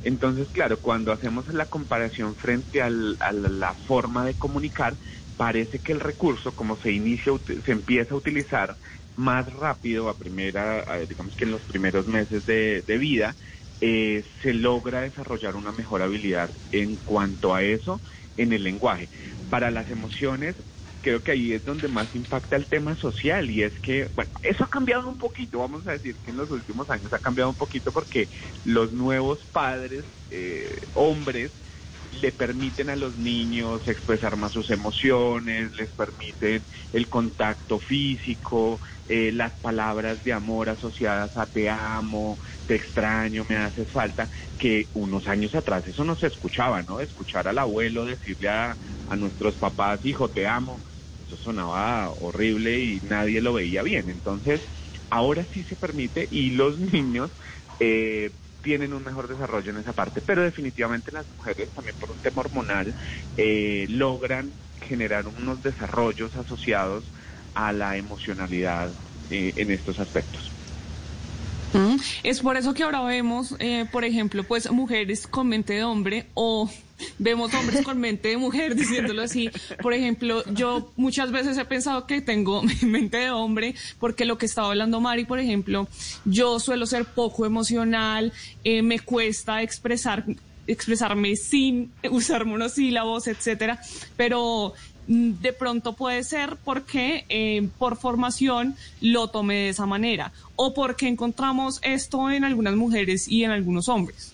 Entonces, 0.03 0.49
claro, 0.51 0.81
cuando 0.81 1.13
hacemos 1.13 1.49
la 1.49 1.67
comparación 1.67 2.37
frente 2.37 2.83
a 2.83 2.91
la 2.91 3.75
forma 3.87 4.25
de 4.27 4.35
comunicar, 4.35 4.99
parece 5.37 5.79
que 5.79 5.93
el 5.93 6.01
recurso, 6.01 6.53
como 6.53 6.77
se 6.77 6.93
inicia, 6.93 7.33
se 7.65 7.73
empieza 7.73 8.15
a 8.15 8.19
utilizar 8.19 8.77
más 9.17 9.53
rápido 9.53 10.09
a 10.09 10.19
primera, 10.19 10.85
digamos 11.09 11.37
que 11.37 11.45
en 11.45 11.53
los 11.53 11.63
primeros 11.63 12.07
meses 12.07 12.45
de, 12.45 12.99
vida, 12.99 13.37
eh, 13.81 14.25
se 14.43 14.53
logra 14.55 15.03
desarrollar 15.03 15.57
una 15.57 15.73
mejor 15.73 16.03
habilidad 16.03 16.51
en 16.71 16.97
cuanto 16.97 17.55
a 17.55 17.63
eso 17.63 18.01
en 18.37 18.53
el 18.53 18.65
lenguaje. 18.65 19.11
Para 19.49 19.71
las 19.71 19.91
emociones, 19.91 20.57
creo 21.05 21.23
que 21.23 21.33
ahí 21.33 21.53
es 21.53 21.65
donde 21.65 21.89
más 21.89 22.15
impacta 22.15 22.57
el 22.57 22.67
tema 22.67 22.97
social 22.97 23.51
y 23.51 23.63
es 23.63 23.79
que, 23.81 24.11
bueno, 24.17 24.31
eso 24.43 24.65
ha 24.65 24.71
cambiado 24.71 25.09
un 25.09 25.19
poquito, 25.19 25.59
vamos 25.59 25.87
a 25.87 25.93
decir 25.93 26.17
que 26.25 26.31
en 26.31 26.39
los 26.39 26.51
últimos 26.51 26.89
años 26.91 27.13
ha 27.13 27.19
cambiado 27.19 27.51
un 27.51 27.57
poquito 27.57 27.93
porque 27.93 28.31
los 28.65 28.93
nuevos 28.93 29.45
padres, 29.53 30.07
eh, 30.31 30.89
hombres, 30.95 31.53
le 32.21 32.33
permiten 32.33 32.91
a 32.91 32.97
los 32.97 33.17
niños 33.17 33.87
expresar 33.87 34.37
más 34.37 34.53
sus 34.53 34.71
emociones, 34.71 35.73
les 35.77 35.93
permiten 35.93 36.67
el 36.93 37.09
contacto 37.09 37.81
físico, 37.81 38.81
eh, 39.07 39.33
las 39.33 39.55
palabras 39.61 40.23
de 40.25 40.33
amor 40.33 40.69
asociadas 40.69 41.37
a 41.37 41.47
te 41.47 41.69
amo, 41.69 42.39
te 42.67 42.77
extraño, 42.77 43.45
me 43.49 43.57
haces 43.57 43.91
falta, 43.93 44.31
que 44.59 44.89
unos 44.95 45.27
años 45.27 45.55
atrás 45.55 45.87
eso 45.87 46.05
no 46.05 46.17
se 46.17 46.27
escuchaba, 46.29 46.83
¿no? 46.83 47.01
Escuchar 47.01 47.49
al 47.49 47.59
abuelo 47.59 48.05
decirle 48.05 48.49
a, 48.49 48.79
nuestros 49.17 49.57
papás, 49.59 50.01
hijo, 50.05 50.31
te 50.31 50.47
amo, 50.47 50.83
eso 51.21 51.37
sonaba 51.37 52.11
horrible 52.11 52.81
y 52.81 53.01
nadie 53.03 53.41
lo 53.41 53.53
veía 53.53 53.83
bien. 53.83 54.09
Entonces, 54.09 54.61
ahora 55.11 55.47
sí 55.53 55.63
se 55.65 55.77
permite 55.77 56.27
y 56.31 56.51
los 56.51 56.79
niños 56.93 57.31
eh, 57.79 58.33
tienen 58.65 58.95
un 58.95 59.05
mejor 59.05 59.29
desarrollo 59.29 59.71
en 59.71 59.77
esa 59.77 59.93
parte, 59.93 60.21
pero 60.21 60.43
definitivamente 60.43 61.13
las 61.13 61.27
mujeres 61.37 61.69
también 61.69 61.95
por 62.01 62.11
un 62.11 62.17
tema 62.17 62.41
hormonal 62.41 62.93
eh, 63.37 63.87
logran 63.91 64.51
generar 64.89 65.27
unos 65.29 65.63
desarrollos 65.63 66.35
asociados 66.35 67.05
a 67.55 67.73
la 67.73 67.97
emocionalidad 67.97 68.91
eh, 69.31 69.53
en 69.57 69.71
estos 69.71 70.01
aspectos. 70.01 70.51
Mm, 71.75 71.97
es 72.23 72.41
por 72.41 72.57
eso 72.57 72.73
que 72.73 72.85
ahora 72.85 73.03
vemos, 73.03 73.55
eh, 73.59 73.87
por 73.93 74.05
ejemplo, 74.05 74.45
pues 74.45 74.71
mujeres 74.71 75.27
con 75.27 75.49
mente 75.49 75.75
de 75.75 75.85
hombre 75.85 76.27
o 76.35 76.71
vemos 77.19 77.53
hombres 77.55 77.83
con 77.85 77.99
mente 77.99 78.29
de 78.29 78.37
mujer, 78.37 78.75
diciéndolo 78.77 79.23
así. 79.23 79.51
Por 79.83 79.93
ejemplo, 79.93 80.45
yo 80.53 80.93
muchas 80.97 81.31
veces 81.33 81.59
he 81.59 81.65
pensado 81.65 82.07
que 82.07 82.21
tengo 82.21 82.63
mente 82.83 83.19
de 83.19 83.31
hombre 83.31 83.75
porque 83.99 84.25
lo 84.25 84.39
que 84.39 84.47
estaba 84.47 84.69
hablando 84.69 85.01
Mari, 85.01 85.25
por 85.25 85.39
ejemplo, 85.39 85.89
yo 86.25 86.61
suelo 86.61 86.87
ser 86.87 87.05
poco 87.05 87.47
emocional, 87.47 88.33
eh, 88.65 88.83
me 88.83 88.99
cuesta 89.01 89.63
expresar 89.63 90.25
expresarme 90.67 91.37
sin 91.37 91.93
usar 92.11 92.47
monosílabos, 92.47 93.27
etcétera, 93.27 93.81
pero 94.17 94.73
Mm, 95.07 95.33
de 95.41 95.53
pronto 95.53 95.95
puede 95.95 96.23
ser 96.25 96.57
porque 96.65 97.27
eh, 97.29 97.69
por 97.79 97.97
formación 97.97 98.75
lo 99.01 99.29
tomé 99.29 99.55
de 99.55 99.69
esa 99.71 99.87
manera 99.87 100.33
o 100.57 100.73
porque 100.73 101.09
encontramos 101.09 101.79
esto 101.83 102.31
en 102.31 102.45
algunas 102.45 102.75
mujeres 102.75 103.29
y 103.29 103.45
en 103.45 103.51
algunos 103.51 103.89
hombres. 103.89 104.34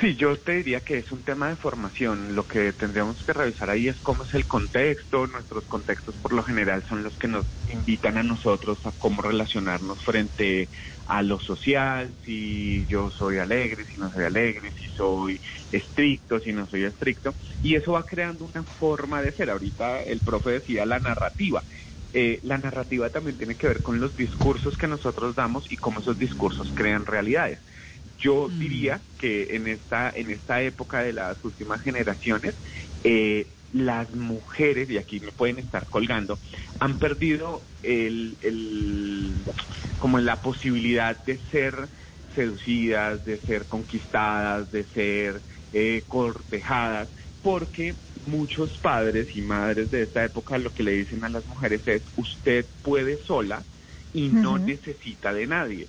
Sí, 0.00 0.16
yo 0.16 0.38
te 0.40 0.52
diría 0.52 0.80
que 0.80 0.96
es 0.96 1.12
un 1.12 1.24
tema 1.24 1.50
de 1.50 1.56
formación. 1.56 2.34
Lo 2.34 2.46
que 2.46 2.72
tendríamos 2.72 3.22
que 3.22 3.34
revisar 3.34 3.68
ahí 3.68 3.86
es 3.88 4.00
cómo 4.00 4.22
es 4.24 4.32
el 4.32 4.46
contexto. 4.46 5.26
Nuestros 5.26 5.66
contextos 5.66 6.16
por 6.16 6.32
lo 6.32 6.42
general 6.42 6.82
son 6.88 7.02
los 7.02 7.18
que 7.18 7.28
nos 7.28 7.46
invitan 7.66 8.16
a 8.16 8.22
nosotros 8.22 8.78
a 8.84 8.92
cómo 8.92 9.20
relacionarnos 9.20 10.02
frente 10.02 10.70
a 11.04 11.22
lo 11.22 11.38
social, 11.38 12.16
si 12.24 12.86
yo 12.86 13.10
soy 13.10 13.38
alegre, 13.38 13.84
si 13.84 13.98
no 13.98 14.10
soy 14.10 14.24
alegre, 14.24 14.72
si 14.72 14.88
soy 14.96 15.38
estricto, 15.70 16.40
si 16.40 16.52
no 16.54 16.66
soy 16.66 16.84
estricto, 16.84 17.36
y 17.60 17.74
eso 17.74 17.92
va 17.92 18.04
creando 18.06 18.46
una 18.46 18.64
forma 18.78 19.20
de 19.20 19.32
ser. 19.32 19.50
Ahorita 19.50 20.02
el 20.02 20.22
profe 20.22 20.50
decía 20.50 20.86
la 20.86 20.98
narrativa. 20.98 21.62
Eh, 22.12 22.40
la 22.42 22.58
narrativa 22.58 23.10
también 23.10 23.36
tiene 23.36 23.56
que 23.56 23.68
ver 23.68 23.82
con 23.82 24.00
los 24.00 24.16
discursos 24.16 24.76
que 24.78 24.88
nosotros 24.88 25.34
damos 25.36 25.64
y 25.70 25.76
cómo 25.76 26.00
esos 26.00 26.16
discursos 26.18 26.72
crean 26.74 27.04
realidades. 27.06 27.60
Yo 28.20 28.48
mm. 28.48 28.58
diría 28.58 29.00
que 29.18 29.54
en 29.56 29.66
esta, 29.66 30.10
en 30.14 30.30
esta 30.30 30.62
época 30.62 31.02
de 31.02 31.12
las 31.12 31.42
últimas 31.44 31.80
generaciones, 31.82 32.54
eh, 33.04 33.46
las 33.72 34.10
mujeres, 34.14 34.90
y 34.90 34.98
aquí 34.98 35.20
me 35.20 35.32
pueden 35.32 35.58
estar 35.58 35.86
colgando, 35.86 36.38
han 36.80 36.98
perdido 36.98 37.62
el, 37.82 38.36
el, 38.42 39.32
como 40.00 40.18
la 40.18 40.36
posibilidad 40.36 41.16
de 41.24 41.38
ser 41.50 41.88
seducidas, 42.34 43.24
de 43.24 43.38
ser 43.38 43.64
conquistadas, 43.66 44.70
de 44.72 44.84
ser 44.84 45.40
eh, 45.72 46.02
cortejadas, 46.08 47.08
porque 47.42 47.94
muchos 48.26 48.70
padres 48.78 49.34
y 49.34 49.40
madres 49.40 49.90
de 49.90 50.02
esta 50.02 50.24
época 50.24 50.58
lo 50.58 50.72
que 50.72 50.82
le 50.82 50.92
dicen 50.92 51.24
a 51.24 51.28
las 51.28 51.46
mujeres 51.46 51.80
es 51.86 52.02
usted 52.16 52.66
puede 52.82 53.18
sola 53.24 53.62
y 54.12 54.28
no 54.28 54.58
necesita 54.58 55.32
de 55.32 55.46
nadie. 55.46 55.86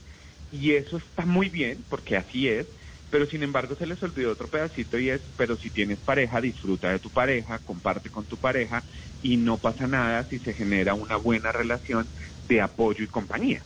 Y 0.52 0.72
eso 0.72 0.98
está 0.98 1.26
muy 1.26 1.50
bien, 1.50 1.84
porque 1.90 2.18
así 2.18 2.48
es, 2.48 2.68
pero 3.10 3.26
sin 3.26 3.44
embargo 3.44 3.76
se 3.76 3.86
les 3.86 4.02
olvidó 4.04 4.32
otro 4.32 4.48
pedacito 4.48 4.98
y 4.98 5.10
es, 5.10 5.22
pero 5.38 5.58
si 5.58 5.70
tienes 5.70 5.98
pareja, 6.00 6.42
disfruta 6.42 6.90
de 6.90 7.00
tu 7.00 7.10
pareja, 7.10 7.60
comparte 7.60 8.10
con 8.10 8.26
tu 8.26 8.38
pareja 8.38 8.84
y 9.22 9.38
no 9.38 9.58
pasa 9.58 9.88
nada 9.88 10.24
si 10.24 10.40
se 10.40 10.54
genera 10.54 10.94
una 10.94 11.18
buena 11.18 11.52
relación 11.52 12.08
de 12.48 12.62
apoyo 12.62 13.04
y 13.04 13.08
compañía. 13.08 13.62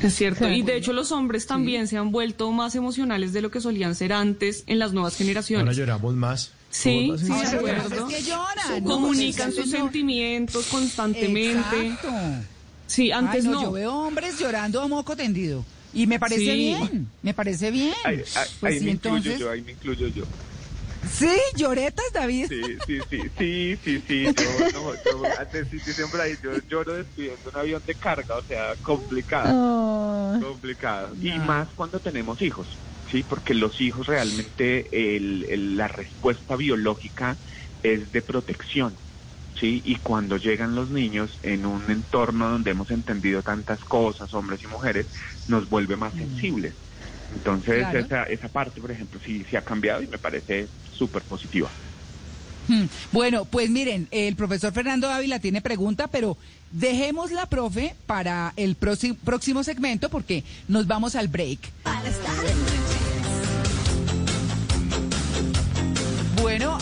Es 0.00 0.14
cierto, 0.14 0.48
y 0.48 0.62
de 0.62 0.76
hecho 0.76 0.92
los 0.92 1.10
hombres 1.10 1.46
también 1.46 1.88
se 1.88 1.96
han 1.96 2.12
vuelto 2.12 2.50
más 2.52 2.76
emocionales 2.76 3.32
de 3.32 3.42
lo 3.42 3.50
que 3.50 3.60
solían 3.60 3.96
ser 3.96 4.12
antes 4.12 4.62
en 4.66 4.78
las 4.78 4.92
nuevas 4.92 5.16
generaciones. 5.16 5.66
Ahora 5.66 5.76
lloramos 5.76 6.14
más. 6.14 6.52
Sí, 6.70 7.12
sí, 7.18 7.26
de 7.26 7.56
acuerdo. 7.56 8.08
Es 8.08 8.14
que 8.14 8.22
lloran, 8.22 8.84
Comunican 8.84 9.52
sus 9.52 9.70
sentimientos 9.70 10.66
constantemente. 10.66 11.96
Sí, 12.88 13.12
antes 13.12 13.44
no, 13.44 13.62
Yo 13.62 13.72
veo 13.72 13.94
hombres 13.94 14.38
llorando 14.38 14.80
a 14.80 14.88
moco 14.88 15.14
tendido. 15.14 15.66
Y 15.92 16.06
me 16.06 16.18
parece 16.18 16.54
bien, 16.56 17.12
me 17.22 17.34
parece 17.34 17.70
bien. 17.70 17.94
Ahí, 18.04 18.24
pues 18.60 18.82
me 18.82 18.90
incluyo 18.90 19.32
yo, 19.36 19.50
ahí 19.50 19.62
me 19.62 19.72
incluyo 19.72 20.08
yo. 20.08 20.24
Sí, 21.04 21.30
lloretas, 21.56 22.04
David. 22.14 22.46
Sí, 22.48 22.80
sí, 22.86 23.02
sí, 23.10 23.30
sí, 23.36 23.76
sí, 23.84 24.02
sí. 24.08 24.34
Yo, 24.38 24.64
no, 24.72 24.94
yo, 25.04 25.36
antes 25.38 25.68
sí, 25.70 25.80
sí, 25.84 25.94
siempre 25.94 26.22
ahí, 26.22 26.38
yo 26.42 26.60
lloro 26.66 26.94
despidiendo 26.94 27.50
un 27.50 27.56
avión 27.58 27.82
de 27.86 27.94
carga, 27.94 28.36
o 28.36 28.42
sea, 28.44 28.76
complicado, 28.76 29.58
Ay. 30.34 30.40
complicado. 30.40 31.16
Y 31.20 31.38
más 31.40 31.72
cuando 31.74 32.00
tenemos 32.00 32.40
hijos, 32.42 32.80
¿sí? 33.10 33.22
Porque 33.24 33.54
los 33.54 33.80
hijos 33.80 34.06
realmente, 34.06 34.88
el, 35.16 35.44
el- 35.48 35.76
la 35.76 35.88
respuesta 35.88 36.56
biológica 36.56 37.38
es 37.82 38.10
de 38.12 38.22
protección, 38.22 38.98
¿sí? 39.58 39.82
Y 39.84 39.96
cuando 39.96 40.36
llegan 40.36 40.74
los 40.74 40.90
niños 40.90 41.38
en 41.42 41.66
un 41.66 41.82
entorno 41.88 42.48
donde 42.48 42.70
hemos 42.70 42.90
entendido 42.90 43.42
tantas 43.42 43.80
cosas, 43.80 44.32
hombres 44.34 44.62
y 44.62 44.66
mujeres, 44.66 45.06
nos 45.48 45.68
vuelve 45.68 45.96
más 45.96 46.14
sensibles. 46.14 46.74
Entonces, 47.34 47.78
Claro. 47.78 47.98
esa, 47.98 48.22
esa 48.24 48.48
parte, 48.48 48.80
por 48.80 48.90
ejemplo, 48.90 49.20
sí, 49.24 49.44
sí 49.48 49.56
ha 49.56 49.62
cambiado 49.62 50.02
y 50.02 50.06
me 50.06 50.18
parece 50.18 50.66
súper 50.92 51.22
positiva. 51.22 51.68
Hmm. 52.68 52.84
Bueno, 53.12 53.44
pues 53.46 53.70
miren, 53.70 54.08
el 54.10 54.36
profesor 54.36 54.72
Fernando 54.72 55.10
Ávila 55.10 55.38
tiene 55.38 55.62
pregunta, 55.62 56.06
pero 56.06 56.36
dejémosla, 56.70 57.46
profe, 57.46 57.94
para 58.06 58.52
el 58.56 58.74
próximo, 58.76 59.16
próximo 59.24 59.64
segmento 59.64 60.10
porque 60.10 60.44
nos 60.68 60.86
vamos 60.86 61.16
al 61.16 61.28
break. 61.28 61.60
Bueno, 61.84 62.77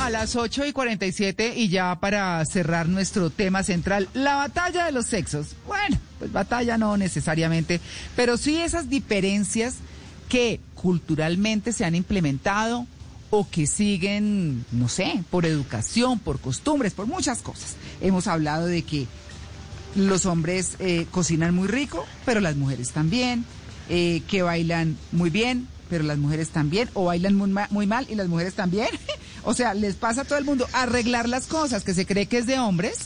a 0.06 0.10
las 0.10 0.36
8 0.36 0.66
y 0.66 0.72
47 0.72 1.54
y 1.56 1.68
ya 1.68 1.98
para 1.98 2.44
cerrar 2.44 2.88
nuestro 2.88 3.30
tema 3.30 3.62
central, 3.64 4.08
la 4.14 4.36
batalla 4.36 4.86
de 4.86 4.92
los 4.92 5.06
sexos. 5.06 5.48
Bueno, 5.66 5.98
pues 6.20 6.30
batalla 6.32 6.78
no 6.78 6.96
necesariamente, 6.96 7.80
pero 8.14 8.36
sí 8.36 8.56
esas 8.60 8.88
diferencias 8.88 9.75
que 10.28 10.60
culturalmente 10.75 11.72
se 11.72 11.84
han 11.84 11.96
implementado 11.96 12.86
o 13.30 13.48
que 13.50 13.66
siguen, 13.66 14.64
no 14.70 14.88
sé, 14.88 15.25
por 15.30 15.44
educación, 15.44 16.20
por 16.20 16.38
costumbres, 16.38 16.92
por 16.94 17.06
muchas 17.06 17.42
cosas. 17.42 17.75
Hemos 18.00 18.28
hablado 18.28 18.66
de 18.66 18.82
que 18.82 19.06
los 19.96 20.25
hombres 20.25 20.76
eh, 20.78 21.06
cocinan 21.10 21.52
muy 21.52 21.66
rico, 21.66 22.06
pero 22.25 22.38
las 22.40 22.54
mujeres 22.54 22.92
también, 22.92 23.44
eh, 23.88 24.22
que 24.28 24.42
bailan 24.42 24.96
muy 25.10 25.30
bien, 25.30 25.66
pero 25.90 26.04
las 26.04 26.18
mujeres 26.18 26.50
también, 26.50 26.88
o 26.94 27.06
bailan 27.06 27.34
muy, 27.34 27.50
ma- 27.50 27.68
muy 27.70 27.86
mal 27.88 28.06
y 28.08 28.14
las 28.14 28.28
mujeres 28.28 28.54
también. 28.54 28.86
o 29.46 29.54
sea, 29.54 29.72
les 29.72 29.94
pasa 29.94 30.20
a 30.20 30.24
todo 30.24 30.36
el 30.38 30.44
mundo 30.44 30.66
arreglar 30.74 31.28
las 31.28 31.46
cosas 31.46 31.82
que 31.84 31.94
se 31.94 32.04
cree 32.04 32.26
que 32.26 32.36
es 32.38 32.46
de 32.46 32.58
hombres 32.58 32.98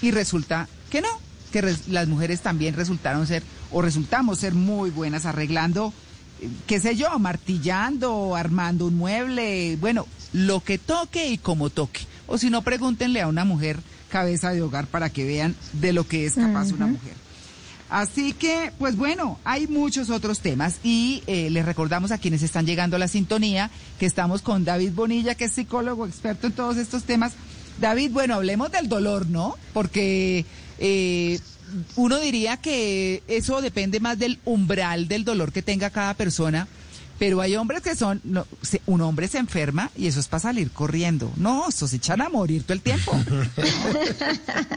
y 0.00 0.10
resulta 0.10 0.68
que 0.88 1.00
no, 1.02 1.08
que 1.52 1.60
res- 1.60 1.88
las 1.88 2.08
mujeres 2.08 2.40
también 2.40 2.74
resultaron 2.74 3.26
ser, 3.26 3.42
o 3.70 3.82
resultamos 3.82 4.38
ser 4.38 4.54
muy 4.54 4.90
buenas 4.90 5.26
arreglando, 5.26 5.92
eh, 6.40 6.48
qué 6.66 6.80
sé 6.80 6.96
yo, 6.96 7.18
martillando, 7.18 8.34
armando 8.36 8.86
un 8.86 8.96
mueble, 8.96 9.76
bueno, 9.80 10.06
lo 10.32 10.60
que 10.60 10.78
toque 10.78 11.28
y 11.28 11.38
como 11.38 11.70
toque. 11.70 12.00
O 12.26 12.38
si 12.38 12.50
no, 12.50 12.62
pregúntenle 12.62 13.20
a 13.20 13.28
una 13.28 13.44
mujer 13.44 13.78
cabeza 14.10 14.50
de 14.52 14.62
hogar 14.62 14.86
para 14.86 15.10
que 15.10 15.24
vean 15.24 15.54
de 15.72 15.92
lo 15.92 16.06
que 16.06 16.24
es 16.26 16.34
capaz 16.34 16.70
una 16.72 16.86
mujer. 16.86 17.14
Así 17.90 18.32
que, 18.32 18.72
pues 18.78 18.96
bueno, 18.96 19.38
hay 19.44 19.66
muchos 19.66 20.10
otros 20.10 20.40
temas 20.40 20.80
y 20.82 21.22
eh, 21.26 21.50
les 21.50 21.64
recordamos 21.64 22.10
a 22.12 22.18
quienes 22.18 22.42
están 22.42 22.66
llegando 22.66 22.96
a 22.96 22.98
la 22.98 23.08
sintonía 23.08 23.70
que 23.98 24.06
estamos 24.06 24.42
con 24.42 24.64
David 24.64 24.92
Bonilla, 24.94 25.34
que 25.34 25.44
es 25.44 25.52
psicólogo 25.52 26.06
experto 26.06 26.46
en 26.46 26.54
todos 26.54 26.76
estos 26.76 27.04
temas. 27.04 27.34
David, 27.80 28.10
bueno, 28.12 28.34
hablemos 28.34 28.70
del 28.72 28.88
dolor, 28.88 29.28
¿no? 29.28 29.56
Porque 29.72 30.44
eh, 30.78 31.38
uno 31.96 32.18
diría 32.20 32.56
que 32.56 33.22
eso 33.28 33.60
depende 33.60 34.00
más 34.00 34.18
del 34.18 34.38
umbral 34.44 35.08
del 35.08 35.24
dolor 35.24 35.52
que 35.52 35.62
tenga 35.62 35.90
cada 35.90 36.14
persona, 36.14 36.68
pero 37.18 37.40
hay 37.40 37.56
hombres 37.56 37.80
que 37.82 37.94
son, 37.94 38.20
no, 38.24 38.46
se- 38.62 38.82
un 38.86 39.00
hombre 39.02 39.28
se 39.28 39.38
enferma 39.38 39.90
y 39.96 40.06
eso 40.06 40.20
es 40.20 40.28
para 40.28 40.40
salir 40.40 40.70
corriendo. 40.70 41.30
No, 41.36 41.68
eso 41.68 41.86
se 41.88 41.96
echan 41.96 42.20
a 42.20 42.28
morir 42.28 42.62
todo 42.64 42.74
el 42.74 42.80
tiempo. 42.80 43.12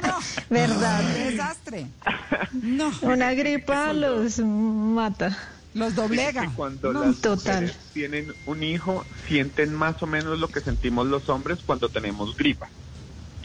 No, 0.04 0.18
¿Verdad? 0.50 1.14
qué 1.16 1.32
desastre. 1.32 1.88
No, 2.54 2.92
Una 3.02 3.34
gripa 3.34 3.94
los 3.94 4.40
mata. 4.40 5.38
los 5.74 5.96
doblega. 5.96 6.42
que 6.42 6.50
cuando 6.56 6.94
No, 6.94 7.06
las 7.06 7.18
total. 7.18 7.62
mujeres 7.64 7.78
tienen 7.94 8.34
un 8.46 8.64
hijo, 8.64 9.06
sienten 9.28 9.74
más 9.74 10.02
o 10.02 10.08
menos 10.08 10.40
lo 10.40 10.48
que 10.48 10.62
sentimos 10.62 11.08
los 11.08 11.28
hombres 11.30 11.60
cuando 11.66 11.90
tenemos 11.90 12.36
gripa. 12.36 12.70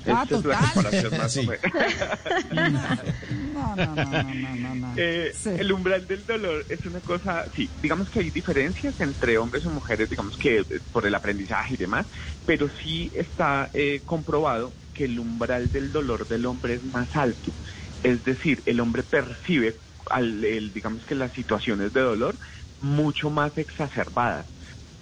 Ah, 0.06 0.23
es 0.25 0.30
la 0.30 0.42
total. 0.42 0.61
comparación 0.75 1.11
más 1.18 1.37
o 1.37 1.40
Sí. 1.40 1.47
menos. 1.47 1.61
No, 3.30 3.76
no, 3.76 3.97
no, 3.97 4.04
no, 4.04 4.35
no, 4.35 4.56
no, 4.56 4.75
no. 4.75 4.94
Eh, 4.97 5.30
Sí. 5.35 5.50
El 5.50 5.73
umbral 5.73 6.06
del 6.06 6.25
dolor 6.26 6.66
es 6.68 6.85
una 6.87 7.00
cosa, 7.00 7.44
sí, 7.54 7.73
digamos 7.80 8.09
que 8.11 8.21
hay 8.21 8.30
diferencias 8.30 8.94
entre 8.99 9.38
hombres 9.38 9.64
y 9.64 9.68
mujeres, 9.68 10.09
digamos 10.09 10.37
que 10.37 10.61
eh, 10.61 10.64
por 10.90 11.06
el 11.06 11.14
aprendizaje 11.14 11.75
y 11.75 11.76
demás, 11.76 12.06
pero 12.44 12.68
sí 12.82 13.11
está 13.14 13.71
eh, 13.75 14.02
comprobado 14.04 14.76
que 14.92 15.04
el 15.04 15.18
umbral 15.18 15.71
del 15.71 15.92
dolor 15.92 16.26
del 16.28 16.47
hombre 16.47 16.75
es 16.75 16.85
más 16.85 17.09
alto. 17.14 17.54
Es 18.02 18.23
decir, 18.25 18.62
el 18.66 18.80
hombre 18.80 19.04
percibe, 19.04 19.80
al, 20.11 20.44
el- 20.44 20.73
digamos 20.73 21.04
que 21.06 21.14
las 21.14 21.32
situaciones 21.32 21.92
de 21.92 22.00
dolor 22.00 22.38
mucho 22.80 23.30
más 23.30 23.56
exacerbadas. 23.56 24.49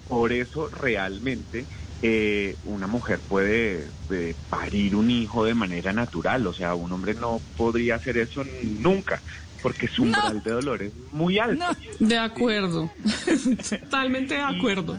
Por 0.06 0.32
eso 0.32 0.68
realmente 0.68 1.68
eh, 2.02 2.56
una 2.64 2.86
mujer 2.86 3.18
puede 3.18 3.86
eh, 4.10 4.34
parir 4.48 4.96
un 4.96 5.10
hijo 5.10 5.44
de 5.44 5.54
manera 5.54 5.92
natural, 5.92 6.46
o 6.46 6.54
sea, 6.54 6.74
un 6.74 6.90
hombre 6.92 7.14
no 7.14 7.40
podría 7.56 7.96
hacer 7.96 8.16
eso 8.16 8.42
nunca, 8.78 9.20
porque 9.62 9.86
su 9.86 10.04
umbral 10.04 10.42
de 10.42 10.50
dolor 10.50 10.82
es 10.82 10.92
muy 11.12 11.38
alto. 11.38 11.62
No. 11.62 12.06
De 12.06 12.16
acuerdo. 12.16 12.90
Totalmente 13.82 14.34
de 14.34 14.40
acuerdo. 14.40 14.98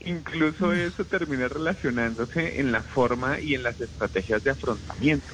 Incluso 0.00 0.72
eso 0.72 1.04
termina 1.04 1.48
relacionándose 1.48 2.60
en 2.60 2.72
la 2.72 2.82
forma 2.82 3.40
y 3.40 3.54
en 3.54 3.62
las 3.62 3.78
estrategias 3.78 4.42
de 4.42 4.50
afrontamiento. 4.50 5.26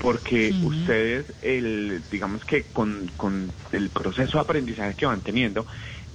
Porque 0.00 0.54
ustedes, 0.62 1.26
el, 1.42 2.02
digamos 2.10 2.44
que 2.44 2.62
con, 2.62 3.10
con 3.16 3.50
el 3.72 3.90
proceso 3.90 4.38
de 4.38 4.44
aprendizaje 4.44 4.94
que 4.94 5.06
van 5.06 5.20
teniendo, 5.20 5.66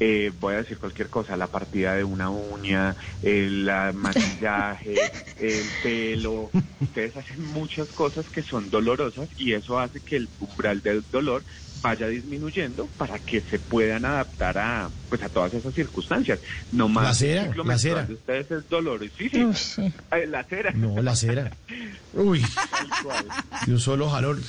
eh, 0.03 0.31
voy 0.39 0.55
a 0.55 0.57
decir 0.57 0.79
cualquier 0.79 1.09
cosa, 1.09 1.37
la 1.37 1.45
partida 1.45 1.93
de 1.93 2.03
una 2.03 2.31
uña, 2.31 2.95
el 3.21 3.67
la 3.67 3.91
maquillaje, 3.93 4.95
el 5.39 5.63
pelo, 5.83 6.49
ustedes 6.79 7.15
hacen 7.17 7.45
muchas 7.53 7.87
cosas 7.89 8.25
que 8.25 8.41
son 8.41 8.71
dolorosas 8.71 9.29
y 9.37 9.53
eso 9.53 9.79
hace 9.79 9.99
que 9.99 10.15
el 10.15 10.27
umbral 10.39 10.81
del 10.81 11.03
dolor 11.11 11.43
vaya 11.83 12.07
disminuyendo 12.07 12.87
para 12.97 13.19
que 13.19 13.41
se 13.41 13.59
puedan 13.59 14.03
adaptar 14.05 14.57
a 14.57 14.89
pues 15.07 15.21
a 15.21 15.29
todas 15.29 15.53
esas 15.53 15.71
circunstancias. 15.71 16.39
No 16.71 16.87
más 16.89 17.03
La 17.03 17.13
cera, 17.13 17.53
la 17.63 17.77
cera. 17.77 18.03
de 18.03 18.13
ustedes 18.15 18.49
es 18.49 18.69
dolor. 18.69 19.01
Sí, 19.15 19.29
sí, 19.53 19.93
la 20.27 20.43
cera. 20.45 20.71
No, 20.71 20.99
la 21.03 21.15
cera. 21.15 21.51
Uy, 22.15 22.43
y 23.67 23.71
un 23.71 23.79
solo 23.79 24.09
jalón. 24.09 24.43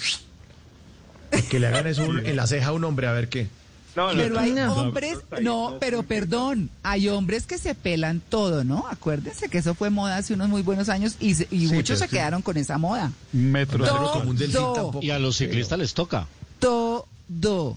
Que 1.50 1.60
le 1.60 1.66
hagan 1.66 1.86
eso 1.86 2.04
en 2.04 2.36
la 2.36 2.46
ceja 2.46 2.68
a 2.68 2.72
un 2.72 2.84
hombre, 2.84 3.06
a 3.06 3.12
ver 3.12 3.28
qué. 3.28 3.48
No, 3.94 4.10
no, 4.10 4.16
Pero 4.16 4.34
no, 4.34 4.40
hay 4.40 4.52
no. 4.52 4.74
hombres, 4.74 5.18
no, 5.42 5.76
pero 5.78 6.02
perdón, 6.02 6.70
hay 6.82 7.08
hombres 7.10 7.46
que 7.46 7.58
se 7.58 7.74
pelan 7.74 8.22
todo, 8.26 8.64
¿no? 8.64 8.86
Acuérdense 8.90 9.48
que 9.50 9.58
eso 9.58 9.74
fue 9.74 9.90
moda 9.90 10.16
hace 10.16 10.32
unos 10.32 10.48
muy 10.48 10.62
buenos 10.62 10.88
años 10.88 11.16
y, 11.20 11.34
se- 11.34 11.46
y 11.50 11.68
Sí, 11.68 11.74
muchos 11.74 11.98
se 11.98 12.08
quedaron 12.08 12.40
con 12.40 12.56
esa 12.56 12.78
moda. 12.78 13.12
Metro 13.32 13.78
Pero 13.84 13.94
Todo. 13.96 14.12
como 14.12 14.30
un 14.30 14.36
delfín 14.38 14.60
tampoco. 14.74 15.00
Y 15.02 15.10
a 15.10 15.18
los 15.18 15.36
ciclistas 15.36 15.78
les 15.78 15.92
toca. 15.92 16.26
Todo. 16.58 17.06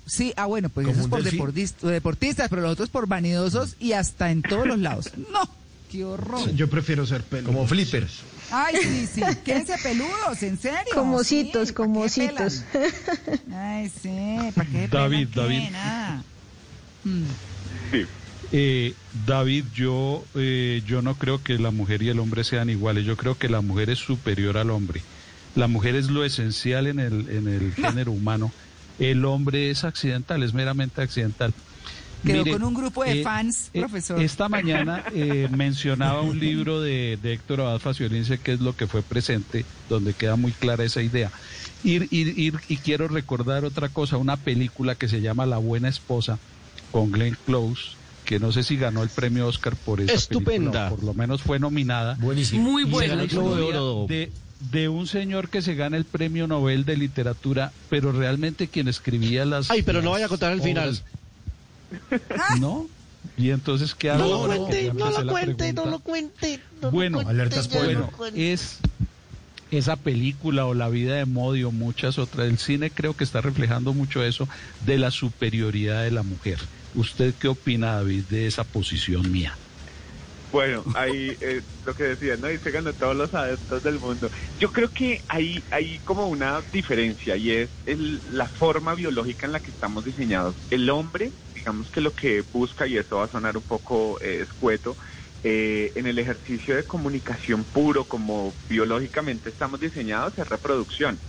Sí, 0.05 0.33
ah, 0.37 0.45
bueno, 0.45 0.69
pues 0.69 0.85
¿Como 0.87 0.95
eso 0.97 1.05
es 1.05 1.35
por 1.35 1.53
deportistas, 1.91 2.49
pero 2.49 2.61
los 2.61 2.71
otros 2.73 2.89
por 2.89 3.07
vanidosos 3.07 3.75
y 3.79 3.93
hasta 3.93 4.31
en 4.31 4.41
todos 4.41 4.67
los 4.67 4.79
lados. 4.79 5.11
No, 5.31 5.49
qué 5.91 6.03
horror. 6.05 6.49
Yo 6.55 6.69
prefiero 6.69 7.05
ser 7.05 7.23
pelo. 7.23 7.45
Como 7.47 7.65
flippers. 7.67 8.19
Ay, 8.51 8.75
sí, 8.81 9.07
sí, 9.07 9.21
quédense 9.43 9.77
peludos, 9.81 10.43
en 10.43 10.57
serio. 10.57 10.93
Como 10.93 11.17
ositos, 11.17 11.71
¿pa' 11.71 11.75
como 11.75 12.01
ositos. 12.01 12.63
Ay, 13.53 13.89
sí, 13.89 14.37
¿para 14.55 14.69
qué 14.69 14.87
David? 14.87 15.27
David. 15.33 15.69
Nada. 15.71 16.23
Mm. 17.03 17.23
sí. 17.91 18.05
Eh, 18.51 18.93
David, 19.25 19.65
yo, 19.73 20.23
eh, 20.35 20.81
yo 20.85 21.01
no 21.01 21.15
creo 21.15 21.41
que 21.41 21.57
la 21.57 21.71
mujer 21.71 22.01
y 22.03 22.09
el 22.09 22.19
hombre 22.19 22.43
sean 22.43 22.69
iguales. 22.69 23.05
Yo 23.05 23.17
creo 23.17 23.37
que 23.37 23.49
la 23.49 23.61
mujer 23.61 23.89
es 23.89 23.99
superior 23.99 24.57
al 24.57 24.69
hombre. 24.69 25.01
La 25.55 25.67
mujer 25.67 25.95
es 25.95 26.09
lo 26.09 26.23
esencial 26.23 26.87
en 26.87 26.99
el, 26.99 27.29
en 27.29 27.47
el 27.47 27.73
género 27.73 28.11
humano. 28.11 28.51
El 28.99 29.25
hombre 29.25 29.71
es 29.71 29.83
accidental, 29.83 30.43
es 30.43 30.53
meramente 30.53 31.01
accidental. 31.01 31.53
Quedó 32.23 32.43
con 32.45 32.63
un 32.63 32.73
grupo 32.73 33.03
de 33.03 33.21
fans, 33.23 33.69
eh, 33.73 33.79
profesor. 33.79 34.21
Esta 34.21 34.49
mañana 34.49 35.03
eh, 35.13 35.47
mencionaba 35.55 36.21
un 36.21 36.39
libro 36.39 36.81
de, 36.81 37.17
de 37.21 37.33
Héctor 37.33 37.61
Abad 37.61 37.79
Faciolince, 37.79 38.37
que 38.39 38.53
es 38.53 38.59
lo 38.61 38.75
que 38.75 38.87
fue 38.87 39.01
presente, 39.01 39.65
donde 39.89 40.13
queda 40.13 40.35
muy 40.35 40.51
clara 40.51 40.83
esa 40.83 41.01
idea. 41.01 41.31
Y, 41.83 41.97
y- 42.15 42.47
y- 42.47 42.53
y 42.67 42.77
quiero 42.77 43.07
recordar 43.07 43.63
otra 43.65 43.89
cosa, 43.89 44.17
una 44.17 44.37
película 44.37 44.95
que 44.95 45.07
se 45.07 45.21
llama 45.21 45.45
La 45.45 45.57
Buena 45.57 45.87
Esposa, 45.89 46.39
con 46.91 47.11
Glenn 47.11 47.37
Close, 47.45 47.91
que 48.25 48.39
no 48.39 48.51
sé 48.51 48.63
si 48.63 48.75
ganó 48.75 49.03
el 49.03 49.09
premio 49.09 49.45
Oscar 49.47 49.75
por 49.75 50.01
esa 50.01 50.13
Estupenda. 50.13 50.71
película, 50.71 50.89
por 50.89 51.03
lo 51.03 51.13
menos 51.13 51.43
fue 51.43 51.59
nominada. 51.59 52.15
Buenísimo. 52.19 52.63
Muy 52.71 52.85
buena. 52.85 53.15
de 53.17 54.31
de, 54.71 54.89
un 54.89 55.05
señor 55.05 55.49
que 55.49 55.61
se 55.61 55.75
gana 55.75 55.95
el 55.97 56.05
premio 56.05 56.47
Nobel 56.47 56.85
de 56.85 56.97
literatura, 56.97 57.71
pero 57.89 58.11
realmente 58.13 58.67
quien 58.67 58.87
escribía 58.87 59.45
las... 59.45 59.69
Ay, 59.69 59.83
pero 59.83 60.01
no 60.01 60.11
vaya 60.11 60.25
a 60.25 60.29
contar 60.29 60.53
el 60.53 60.61
final. 60.61 60.97
¿No? 62.59 62.87
Y 63.37 63.49
entonces, 63.49 63.95
¿qué 63.95 64.09
hago? 64.11 64.23
No 64.23 64.47
lo 64.47 64.47
cuente, 64.47 64.93
no 64.93 65.09
lo 65.09 65.23
la 65.23 65.31
cuente, 65.31 65.73
no 65.73 65.85
lo 65.85 65.99
cuente. 65.99 66.59
no 66.81 66.87
lo 66.87 66.91
Bueno, 66.91 67.17
cuente, 67.17 67.31
alerta 67.31 67.55
ya 67.57 67.63
spoiler. 67.63 67.97
lo 67.97 68.07
Bueno, 68.11 68.37
es 68.37 68.77
esa 69.71 69.95
película 69.95 70.65
o 70.65 70.73
La 70.73 70.89
vida 70.89 71.15
de 71.15 71.25
Modi 71.25 71.63
o 71.63 71.71
muchas 71.71 72.17
otras. 72.17 72.47
El 72.47 72.59
cine 72.59 72.91
creo 72.91 73.15
que 73.15 73.23
está 73.23 73.41
reflejando 73.41 73.93
mucho 73.93 74.23
eso 74.23 74.47
de 74.85 74.97
la 74.97 75.11
superioridad 75.11 76.03
de 76.03 76.11
la 76.11 76.23
mujer. 76.23 76.59
¿Usted 76.93 77.33
qué 77.39 77.47
opina, 77.49 77.95
David, 77.95 78.23
de 78.29 78.47
esa 78.47 78.63
posición 78.63 79.31
mía? 79.31 79.57
Bueno, 80.51 80.85
ahí 80.95 81.35
eh, 81.41 81.61
lo 81.85 81.93
que 81.95 82.03
decía, 82.03 82.37
¿no? 82.37 82.49
Y 82.49 82.57
se 82.57 82.71
ganó 82.71 82.93
todos 82.93 83.15
los 83.15 83.33
adeptos 83.33 83.83
del 83.83 83.99
mundo. 83.99 84.29
Yo 84.57 84.71
creo 84.71 84.89
que 84.89 85.21
hay, 85.27 85.61
hay 85.69 85.99
como 86.05 86.27
una 86.27 86.61
diferencia 86.71 87.35
y 87.35 87.51
es 87.51 87.69
el, 87.85 88.21
la 88.31 88.45
forma 88.45 88.95
biológica 88.95 89.47
en 89.47 89.51
la 89.51 89.59
que 89.59 89.71
estamos 89.71 90.05
diseñados. 90.05 90.55
El 90.69 90.89
hombre, 90.89 91.31
digamos 91.65 91.89
que 91.89 91.99
lo 91.99 92.13
que 92.13 92.41
busca, 92.53 92.85
y 92.85 92.95
esto 92.95 93.17
va 93.17 93.25
a 93.25 93.31
sonar 93.31 93.57
un 93.57 93.63
poco 93.63 94.21
eh, 94.21 94.41
escueto, 94.43 94.97
eh, 95.41 95.91
en 95.95 96.05
el 96.05 96.19
ejercicio 96.19 96.75
de 96.75 96.83
comunicación 96.85 97.65
puro, 97.65 98.07
como 98.07 98.53
biológicamente 98.69 99.49
estamos 99.49 99.79
diseñados, 99.79 100.37
es 100.37 100.47
reproducción. 100.47 101.19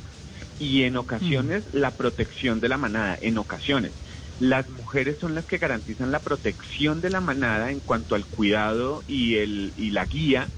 Y 0.58 0.82
en 0.82 0.96
ocasiones 0.98 1.64
la 1.72 1.96
protección 1.96 2.60
de 2.60 2.68
la 2.68 2.76
manada, 2.76 3.16
en 3.18 3.38
ocasiones. 3.38 3.94
Las 4.38 4.68
mujeres 4.68 5.16
son 5.20 5.34
las 5.34 5.46
que 5.46 5.56
garantizan 5.56 6.10
la 6.10 6.20
protección 6.20 7.00
de 7.00 7.08
la 7.08 7.22
manada 7.22 7.70
en 7.70 7.80
cuanto 7.80 8.14
al 8.14 8.26
cuidado 8.26 9.04
y, 9.06 9.36
el, 9.36 9.72
y 9.74 9.90
la 9.90 10.04
guía 10.04 10.50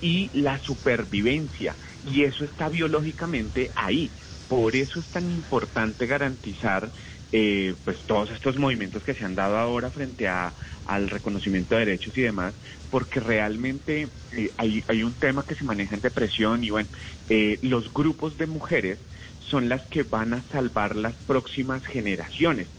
y 0.00 0.30
la 0.32 0.58
supervivencia. 0.58 1.76
Y 2.04 2.24
eso 2.24 2.44
está 2.44 2.68
biológicamente 2.68 3.70
ahí. 3.76 4.12
Por 4.48 4.74
eso 4.74 4.98
es 4.98 5.08
tan 5.10 5.30
importante 5.30 6.06
garantizar 6.06 6.92
eh, 7.32 7.76
pues 7.84 7.98
todos 8.06 8.30
estos 8.30 8.56
movimientos 8.58 9.04
que 9.04 9.14
se 9.14 9.24
han 9.24 9.34
dado 9.34 9.56
ahora 9.56 9.90
frente 9.92 10.28
a, 10.28 10.54
al 10.84 11.08
reconocimiento 11.08 11.74
de 11.74 11.80
derechos 11.86 12.16
y 12.16 12.22
demás, 12.22 12.54
porque 12.88 13.20
realmente 13.20 14.12
eh, 14.32 14.54
hay, 14.56 14.84
hay 14.88 15.02
un 15.02 15.18
tema 15.18 15.44
que 15.46 15.54
se 15.54 15.64
maneja 15.64 15.94
en 15.94 16.00
depresión 16.00 16.64
y 16.64 16.70
bueno, 16.70 16.90
eh, 17.28 17.58
los 17.62 17.92
grupos 17.92 18.36
de 18.36 18.46
mujeres 18.46 19.00
son 19.38 19.68
las 19.68 19.86
que 19.88 20.02
van 20.04 20.34
a 20.34 20.46
salvar 20.48 20.96
las 20.96 21.16
próximas 21.22 21.84
generaciones. 21.86 22.70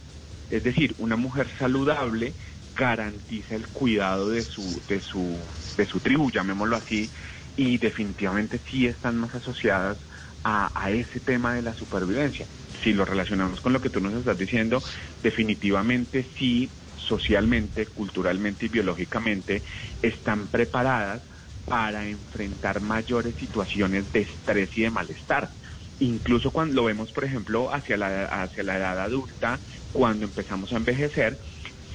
Es 0.48 0.62
decir, 0.62 0.94
una 0.98 1.16
mujer 1.16 1.50
saludable 1.58 2.36
garantiza 2.74 3.54
el 3.54 3.68
cuidado 3.70 4.28
de 4.28 4.44
su, 4.44 4.82
de 4.86 5.00
su, 5.00 5.50
de 5.76 5.86
su 5.86 6.00
tribu, 6.00 6.30
llamémoslo 6.30 6.76
así, 6.76 7.10
y 7.56 7.78
definitivamente 7.78 8.60
sí 8.70 8.86
están 8.86 9.16
más 9.16 9.34
asociadas 9.34 9.98
a, 10.42 10.70
a 10.80 10.90
ese 10.90 11.20
tema 11.20 11.54
de 11.54 11.62
la 11.62 11.74
supervivencia. 11.74 12.50
Si 12.82 12.92
lo 12.92 13.04
relacionamos 13.04 13.60
con 13.60 13.72
lo 13.72 13.80
que 13.80 13.90
tú 13.90 14.00
nos 14.00 14.14
estás 14.14 14.36
diciendo, 14.36 14.82
definitivamente 15.22 16.32
sí, 16.38 16.72
socialmente, 16.96 17.86
culturalmente 17.86 18.66
y 18.66 18.68
biológicamente, 18.68 19.62
están 20.00 20.48
preparadas 20.48 21.22
para 21.66 22.08
enfrentar 22.08 22.80
mayores 22.80 23.36
situaciones 23.36 24.10
de 24.12 24.22
estrés 24.22 24.70
y 24.76 24.82
de 24.82 24.90
malestar. 24.90 25.52
Incluso 25.98 26.50
cuando 26.50 26.74
lo 26.74 26.84
vemos, 26.84 27.12
por 27.12 27.24
ejemplo, 27.24 27.72
hacia 27.72 27.96
la, 27.96 28.24
hacia 28.24 28.64
la 28.64 28.76
edad 28.76 29.00
adulta, 29.00 29.60
cuando 29.92 30.24
empezamos 30.24 30.72
a 30.72 30.76
envejecer, 30.76 31.38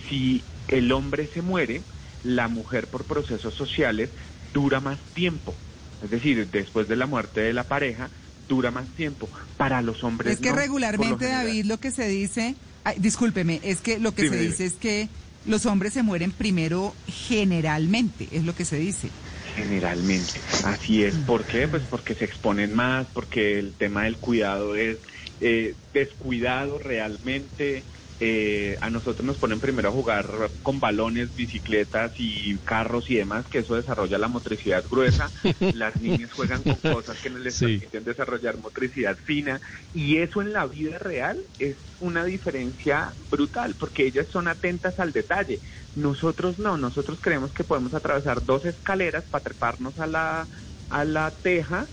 si 0.08 0.46
el 0.68 0.92
hombre 0.92 1.28
se 1.34 1.42
muere, 1.42 1.84
la 2.24 2.48
mujer 2.48 2.90
por 2.90 3.06
procesos 3.06 3.54
sociales 3.56 4.12
dura 4.54 4.80
más 4.80 5.00
tiempo. 5.14 5.60
Es 6.02 6.10
decir, 6.10 6.50
después 6.50 6.88
de 6.88 6.96
la 6.96 7.08
muerte 7.08 7.42
de 7.42 7.54
la 7.54 7.68
pareja, 7.68 8.12
dura 8.48 8.72
más 8.72 8.88
tiempo. 8.96 9.30
Para 9.58 9.82
los 9.82 10.04
hombres 10.04 10.34
Es 10.34 10.40
que 10.40 10.50
no, 10.50 10.52
por 10.56 10.60
lo 10.60 10.62
regularmente, 10.64 11.26
general. 11.26 11.46
David, 11.48 11.66
lo 11.66 11.80
que 11.80 11.92
se 11.92 12.08
dice, 12.08 12.56
ay, 12.84 12.96
discúlpeme, 13.00 13.60
es 13.64 13.82
que 13.82 14.00
lo 14.00 14.14
que 14.14 14.24
Dime, 14.24 14.36
se 14.36 14.42
dime. 14.42 14.52
dice 14.52 14.66
es 14.66 14.74
que 14.74 15.10
los 15.46 15.66
hombres 15.66 15.94
se 15.94 16.04
mueren 16.04 16.32
primero 16.32 16.94
generalmente, 17.08 18.28
es 18.32 18.44
lo 18.44 18.56
que 18.56 18.66
se 18.66 18.78
dice. 18.78 19.10
Generalmente, 19.56 20.34
así 20.66 21.04
es. 21.04 21.16
¿Por 21.16 21.44
qué? 21.44 21.68
Pues 21.68 21.84
porque 21.90 22.14
se 22.14 22.26
exponen 22.26 22.76
más, 22.76 23.08
porque 23.14 23.58
el 23.58 23.74
tema 23.74 24.04
del 24.04 24.18
cuidado 24.18 24.76
es 24.76 24.98
eh, 25.42 25.74
descuidado 25.94 26.78
realmente. 26.80 27.84
Eh, 28.20 28.78
a 28.82 28.90
nosotros 28.90 29.26
nos 29.26 29.38
ponen 29.38 29.60
primero 29.60 29.90
a 29.90 29.92
jugar 29.92 30.54
con 30.64 30.80
balones, 30.80 31.34
bicicletas 31.36 32.14
y 32.18 32.60
carros 32.60 33.10
y 33.10 33.16
demás, 33.16 33.48
que 33.48 33.60
eso 33.60 33.76
desarrolla 33.76 34.18
la 34.18 34.28
motricidad 34.28 34.84
gruesa. 34.90 35.32
Las 35.76 35.96
niñas 36.02 36.32
juegan 36.34 36.64
con 36.64 36.82
cosas 36.82 37.20
que 37.20 37.30
no 37.30 37.38
les 37.40 37.56
Sí. 37.56 37.66
permiten 37.80 38.04
desarrollar 38.04 38.58
motricidad 38.58 39.18
fina. 39.26 39.62
Y 39.92 40.18
eso 40.18 40.42
en 40.42 40.52
la 40.54 40.66
vida 40.66 40.98
real 41.00 41.40
es 41.60 41.78
una 42.00 42.24
diferencia 42.26 43.16
brutal, 43.30 43.76
porque 43.76 44.06
ellas 44.08 44.28
son 44.32 44.48
atentas 44.48 44.98
al 45.00 45.12
detalle. 45.12 45.62
Nosotros 45.94 46.58
no, 46.60 46.78
nosotros 46.78 47.20
creemos 47.22 47.54
que 47.54 47.64
podemos 47.64 47.94
atravesar 47.94 48.44
dos 48.46 48.66
escaleras 48.66 49.26
para 49.30 49.44
treparnos 49.44 49.98
a 50.00 50.08
la, 50.08 50.50
a 50.90 51.06
la 51.06 51.38
teja. 51.44 51.90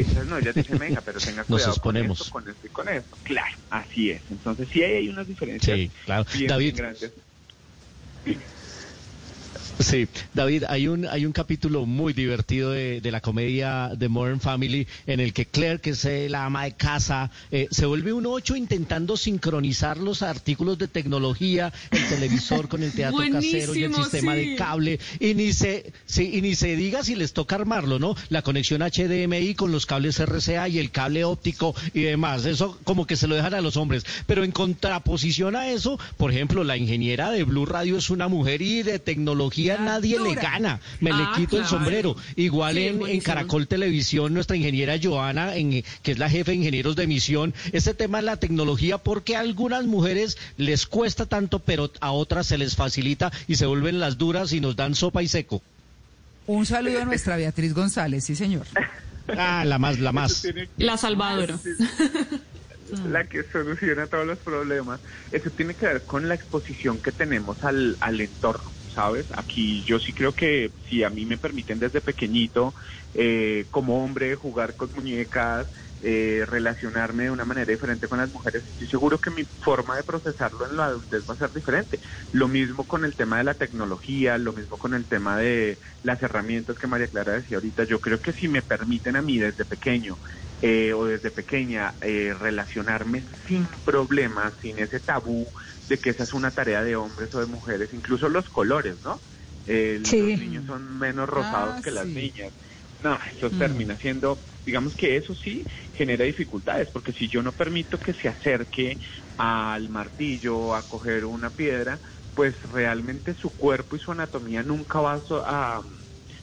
Esas 0.00 0.26
dicen, 0.54 0.78
venga, 0.78 1.00
pero 1.00 1.18
tenga 1.18 1.38
Nos 1.42 1.46
cuidado 1.46 1.72
exponemos. 1.72 2.18
con 2.18 2.26
esto, 2.26 2.32
con 2.32 2.48
esto 2.48 2.66
y 2.66 2.70
con 2.70 2.88
esto. 2.88 3.18
Claro, 3.22 3.56
así 3.70 4.10
es. 4.10 4.22
Entonces 4.30 4.68
sí 4.72 4.82
hay 4.82 5.08
unas 5.08 5.26
diferencias 5.26 5.76
Sí, 5.76 5.90
claro. 6.04 6.24
bien, 6.32 6.48
David, 6.48 6.76
grandes. 6.76 7.12
Sí, 9.78 10.06
David, 10.34 10.64
hay 10.68 10.88
un, 10.88 11.06
hay 11.06 11.26
un 11.26 11.32
capítulo 11.32 11.86
muy 11.86 12.12
divertido 12.12 12.70
de, 12.70 13.00
de 13.00 13.10
la 13.10 13.20
comedia 13.20 13.90
de 13.96 14.08
Modern 14.08 14.40
Family 14.40 14.86
en 15.06 15.20
el 15.20 15.32
que 15.32 15.46
Claire, 15.46 15.80
que 15.80 15.90
es 15.90 16.04
eh, 16.04 16.28
la 16.28 16.46
ama 16.46 16.64
de 16.64 16.72
casa, 16.72 17.30
eh, 17.50 17.68
se 17.70 17.86
vuelve 17.86 18.12
un 18.12 18.26
ocho 18.26 18.56
intentando 18.56 19.16
sincronizar 19.16 19.98
los 19.98 20.22
artículos 20.22 20.78
de 20.78 20.88
tecnología, 20.88 21.72
el 21.90 22.08
televisor 22.08 22.68
con 22.68 22.82
el 22.82 22.92
teatro 22.92 23.22
casero 23.32 23.74
y 23.74 23.84
el 23.84 23.94
sistema 23.94 24.34
sí. 24.34 24.50
de 24.50 24.56
cable, 24.56 25.00
y 25.20 25.34
ni 25.34 25.52
se, 25.52 25.92
sí, 26.06 26.30
y 26.34 26.42
ni 26.42 26.54
se 26.54 26.76
diga 26.76 27.02
si 27.02 27.14
les 27.14 27.32
toca 27.32 27.56
armarlo, 27.56 27.98
¿no? 27.98 28.14
La 28.28 28.42
conexión 28.42 28.82
HDMI 28.82 29.54
con 29.54 29.72
los 29.72 29.86
cables 29.86 30.18
RCA 30.18 30.68
y 30.68 30.78
el 30.78 30.90
cable 30.90 31.24
óptico 31.24 31.74
y 31.94 32.02
demás, 32.02 32.44
eso 32.46 32.78
como 32.84 33.06
que 33.06 33.16
se 33.16 33.26
lo 33.26 33.34
dejan 33.34 33.54
a 33.54 33.60
los 33.60 33.76
hombres. 33.76 34.04
Pero 34.26 34.44
en 34.44 34.52
contraposición 34.52 35.56
a 35.56 35.68
eso, 35.68 35.98
por 36.16 36.30
ejemplo, 36.30 36.64
la 36.64 36.76
ingeniera 36.76 37.30
de 37.30 37.44
Blue 37.44 37.66
Radio 37.66 37.98
es 37.98 38.10
una 38.10 38.28
mujer 38.28 38.62
y 38.62 38.82
de 38.82 38.98
tecnología 38.98 39.51
nadie 39.78 40.18
le 40.20 40.34
gana. 40.34 40.80
Me 41.00 41.10
Ah, 41.12 41.34
le 41.34 41.40
quito 41.40 41.58
el 41.58 41.66
sombrero. 41.66 42.16
Igual 42.36 42.74
Sí, 42.76 42.86
en. 42.86 43.20
Caracol 43.20 43.66
Televisión, 43.68 44.34
nuestra 44.34 44.56
ingeniera 44.56 44.96
Joana, 45.02 45.56
en, 45.56 45.84
que 46.02 46.12
es 46.12 46.18
la 46.18 46.28
jefe 46.28 46.52
de 46.52 46.56
ingenieros 46.58 46.96
de 46.96 47.04
emisión, 47.04 47.54
este 47.72 47.94
tema 47.94 48.18
es 48.18 48.24
la 48.24 48.36
tecnología 48.36 48.98
porque 48.98 49.36
a 49.36 49.40
algunas 49.40 49.84
mujeres 49.84 50.36
les 50.56 50.86
cuesta 50.86 51.26
tanto, 51.26 51.58
pero 51.58 51.90
a 52.00 52.12
otras 52.12 52.46
se 52.46 52.58
les 52.58 52.76
facilita 52.76 53.30
y 53.46 53.56
se 53.56 53.66
vuelven 53.66 54.00
las 54.00 54.18
duras 54.18 54.52
y 54.52 54.60
nos 54.60 54.76
dan 54.76 54.94
sopa 54.94 55.22
y 55.22 55.28
seco. 55.28 55.62
Un 56.46 56.66
saludo 56.66 57.02
a 57.02 57.04
nuestra 57.04 57.36
Beatriz 57.36 57.72
González, 57.74 58.24
sí 58.24 58.34
señor. 58.34 58.66
Ah, 59.28 59.64
la 59.64 59.78
más, 59.78 60.00
la 60.00 60.10
más. 60.12 60.44
La 60.76 60.96
salvadora. 60.96 61.56
la 63.10 63.24
que 63.24 63.42
soluciona 63.44 64.06
todos 64.06 64.26
los 64.26 64.38
problemas. 64.38 65.00
Eso 65.30 65.50
tiene 65.50 65.74
que 65.74 65.86
ver 65.86 66.02
con 66.02 66.28
la 66.28 66.34
exposición 66.34 66.98
que 66.98 67.12
tenemos 67.12 67.62
al, 67.64 67.96
al 68.00 68.20
entorno, 68.20 68.70
¿sabes? 68.94 69.26
Aquí 69.34 69.84
yo 69.84 69.98
sí 69.98 70.12
creo 70.12 70.34
que 70.34 70.72
si 70.88 71.02
a 71.02 71.10
mí 71.10 71.26
me 71.26 71.38
permiten 71.38 71.78
desde 71.78 72.00
pequeñito, 72.00 72.74
eh, 73.14 73.66
como 73.70 74.04
hombre, 74.04 74.34
jugar 74.36 74.76
con 74.76 74.92
muñecas, 74.92 75.68
eh, 76.04 76.44
relacionarme 76.48 77.24
de 77.24 77.30
una 77.30 77.44
manera 77.44 77.70
diferente 77.70 78.08
con 78.08 78.18
las 78.18 78.30
mujeres, 78.30 78.64
estoy 78.66 78.88
seguro 78.88 79.20
que 79.20 79.30
mi 79.30 79.44
forma 79.60 79.96
de 79.96 80.02
procesarlo 80.02 80.68
en 80.68 80.76
la 80.76 80.86
adultez 80.86 81.22
va 81.28 81.34
a 81.34 81.38
ser 81.38 81.52
diferente. 81.52 82.00
Lo 82.32 82.48
mismo 82.48 82.86
con 82.88 83.04
el 83.04 83.14
tema 83.14 83.38
de 83.38 83.44
la 83.44 83.54
tecnología, 83.54 84.36
lo 84.36 84.52
mismo 84.52 84.78
con 84.78 84.94
el 84.94 85.06
tema 85.06 85.38
de 85.38 85.78
las 86.02 86.20
herramientas 86.20 86.76
que 86.76 86.88
María 86.88 87.06
Clara 87.06 87.34
decía 87.34 87.56
ahorita. 87.58 87.84
Yo 87.84 88.00
creo 88.00 88.20
que 88.20 88.32
si 88.32 88.48
me 88.48 88.62
permiten 88.62 89.14
a 89.14 89.22
mí 89.22 89.38
desde 89.38 89.64
pequeño 89.64 90.18
eh, 90.60 90.92
o 90.92 91.04
desde 91.04 91.30
pequeña 91.30 91.94
eh, 92.00 92.34
relacionarme 92.38 93.24
sin 93.46 93.68
problemas, 93.84 94.54
sin 94.60 94.78
ese 94.78 95.00
tabú 95.00 95.48
de 95.92 96.00
que 96.00 96.10
esa 96.10 96.22
es 96.24 96.32
una 96.32 96.52
tarea 96.54 96.82
de 96.82 96.96
hombres 96.96 97.34
o 97.34 97.40
de 97.40 97.44
mujeres, 97.46 97.92
incluso 97.92 98.26
los 98.30 98.48
colores, 98.48 98.96
¿no? 99.04 99.20
Eh, 99.66 100.00
Sí. 100.04 100.18
Los 100.20 100.38
niños 100.38 100.64
son 100.66 100.98
menos 100.98 101.28
rosados 101.28 101.76
Ah, 101.76 101.82
que 101.84 101.90
las 101.90 102.06
sí. 102.06 102.14
niñas. 102.14 102.54
No, 103.04 103.18
eso 103.36 103.50
Mm. 103.50 103.58
termina 103.58 103.96
siendo, 103.98 104.40
digamos 104.64 104.94
que 104.96 105.16
eso 105.18 105.34
sí 105.34 105.66
genera 105.92 106.24
dificultades, 106.24 106.88
porque 106.92 107.12
si 107.12 107.28
yo 107.28 107.42
no 107.42 107.52
permito 107.52 107.98
que 107.98 108.14
se 108.14 108.28
acerque 108.28 108.98
al 109.36 109.90
martillo 109.90 110.74
a 110.74 110.88
coger 110.88 111.26
una 111.26 111.50
piedra, 111.50 112.00
pues 112.34 112.54
realmente 112.62 113.34
su 113.34 113.50
cuerpo 113.54 113.96
y 113.96 113.98
su 113.98 114.12
anatomía 114.12 114.62
nunca 114.62 114.98
va 115.00 115.22
a, 115.44 115.82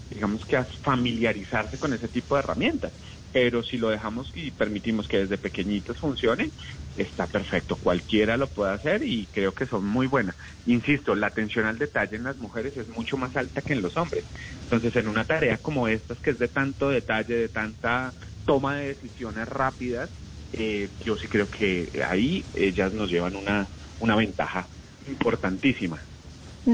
digamos 0.09 0.43
que 0.45 0.57
a 0.57 0.67
familiarizarse 0.83 1.77
con 1.77 1.93
ese 1.93 2.09
tipo 2.09 2.35
de 2.35 2.39
herramientas. 2.39 2.93
Pero 3.31 3.61
si 3.63 3.77
lo 3.77 3.89
dejamos 3.89 4.31
y 4.33 4.51
permitimos 4.51 5.07
que 5.07 5.19
desde 5.19 5.37
pequeñitos 5.37 5.99
funcione, 5.99 6.51
está 6.95 7.27
perfecto. 7.27 7.77
Cualquiera 7.77 8.37
lo 8.37 8.51
puede 8.51 8.73
hacer 8.73 9.03
y 9.03 9.27
creo 9.27 9.53
que 9.53 9.67
son 9.67 9.85
muy 9.85 10.07
buenas. 10.07 10.35
Insisto, 10.65 11.13
la 11.15 11.27
atención 11.27 11.65
al 11.65 11.77
detalle 11.77 12.15
en 12.15 12.23
las 12.23 12.37
mujeres 12.37 12.75
es 12.75 12.87
mucho 12.87 13.17
más 13.17 13.35
alta 13.35 13.61
que 13.61 13.73
en 13.73 13.81
los 13.81 13.95
hombres. 13.97 14.25
Entonces, 14.63 14.95
en 14.95 15.07
una 15.07 15.25
tarea 15.25 15.59
como 15.59 15.87
estas, 15.87 16.19
que 16.21 16.31
es 16.31 16.39
de 16.39 16.47
tanto 16.47 16.89
detalle, 16.89 17.35
de 17.35 17.49
tanta 17.49 18.15
toma 18.45 18.77
de 18.77 18.95
decisiones 18.95 19.47
rápidas, 19.47 20.09
eh, 20.51 20.89
yo 20.99 21.17
sí 21.17 21.27
creo 21.27 21.49
que 21.49 21.91
ahí 22.07 22.49
ellas 22.53 22.91
nos 22.93 23.11
llevan 23.11 23.35
una, 23.35 23.69
una 23.99 24.15
ventaja 24.15 24.69
importantísima. 25.05 26.08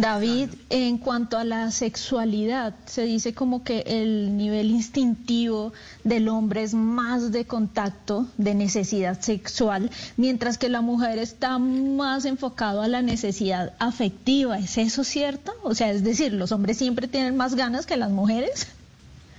David, 0.01 0.49
en 0.69 0.97
cuanto 0.97 1.38
a 1.38 1.43
la 1.43 1.71
sexualidad, 1.71 2.73
se 2.86 3.03
dice 3.03 3.34
como 3.34 3.63
que 3.63 3.84
el 3.86 4.36
nivel 4.36 4.71
instintivo 4.71 5.73
del 6.03 6.27
hombre 6.27 6.63
es 6.63 6.73
más 6.73 7.31
de 7.31 7.45
contacto, 7.45 8.27
de 8.38 8.55
necesidad 8.55 9.21
sexual, 9.21 9.89
mientras 10.17 10.58
que 10.58 10.69
la 10.69 10.81
mujer 10.81 11.19
está 11.19 11.60
más 11.60 12.25
enfocado 12.25 12.81
a 12.81 12.88
la 12.88 13.01
necesidad 13.01 13.73
afectiva. 13.79 14.60
¿Es 14.60 14.77
eso 14.77 15.03
cierto? 15.03 15.53
O 15.63 15.73
sea, 15.73 15.91
es 15.91 16.03
decir, 16.03 16.34
los 16.34 16.51
hombres 16.51 16.77
siempre 16.77 17.08
tienen 17.08 17.38
más 17.38 17.55
ganas 17.55 17.86
que 17.86 17.95
las 17.95 18.12
mujeres. 18.12 18.67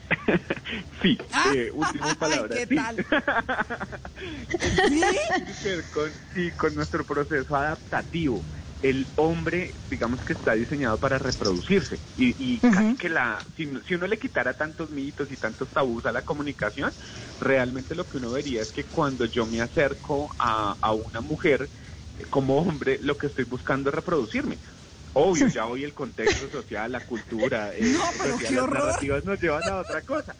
sí, 1.03 1.19
eh, 1.55 1.71
última 1.75 2.15
palabra. 2.19 2.57
¿Qué 2.57 2.67
sí. 2.67 2.77
tal? 2.77 2.97
con, 5.93 6.11
sí, 6.35 6.51
con 6.57 6.75
nuestro 6.75 7.05
proceso 7.05 7.57
adaptativo. 7.57 8.43
El 8.83 9.13
hombre, 9.17 9.75
digamos 9.89 10.23
que 10.23 10.35
está 10.35 10.53
diseñado 10.53 10.99
para 10.99 11.19
reproducirse 11.19 12.03
y, 12.15 12.35
y 12.57 12.61
casi 12.61 12.97
que 12.97 13.09
la, 13.09 13.45
si, 13.57 13.69
si 13.89 13.95
uno 13.95 14.07
le 14.07 14.19
quitara 14.19 14.55
tantos 14.55 14.91
mitos 14.91 15.31
y 15.33 15.37
tantos 15.37 15.73
tabús 15.73 16.05
a 16.07 16.13
la 16.13 16.23
comunicación, 16.23 16.93
realmente 17.39 17.95
lo 17.95 18.07
que 18.07 18.19
uno 18.19 18.31
vería 18.33 18.63
es 18.63 18.73
que 18.73 18.85
cuando 18.85 19.25
yo 19.25 19.47
me 19.47 19.61
acerco 19.61 20.29
a, 20.39 20.77
a 20.81 20.93
una 20.93 21.21
mujer 21.21 21.71
eh, 22.17 22.25
como 22.31 22.59
hombre, 22.59 22.99
lo 23.01 23.17
que 23.17 23.29
estoy 23.29 23.45
buscando 23.45 23.91
es 23.91 23.95
reproducirme. 23.97 24.61
Obvio, 25.19 25.49
ya 25.49 25.67
hoy 25.67 25.83
el 25.83 25.95
contexto 25.95 26.49
social, 26.51 26.93
la 26.93 27.01
cultura, 27.01 27.75
eh, 27.75 27.81
No, 27.83 28.05
social, 28.13 28.55
las 28.55 28.71
narrativas 28.71 29.25
nos 29.25 29.41
llevan 29.41 29.63
a 29.69 29.77
otra 29.79 30.03
cosa. 30.03 30.37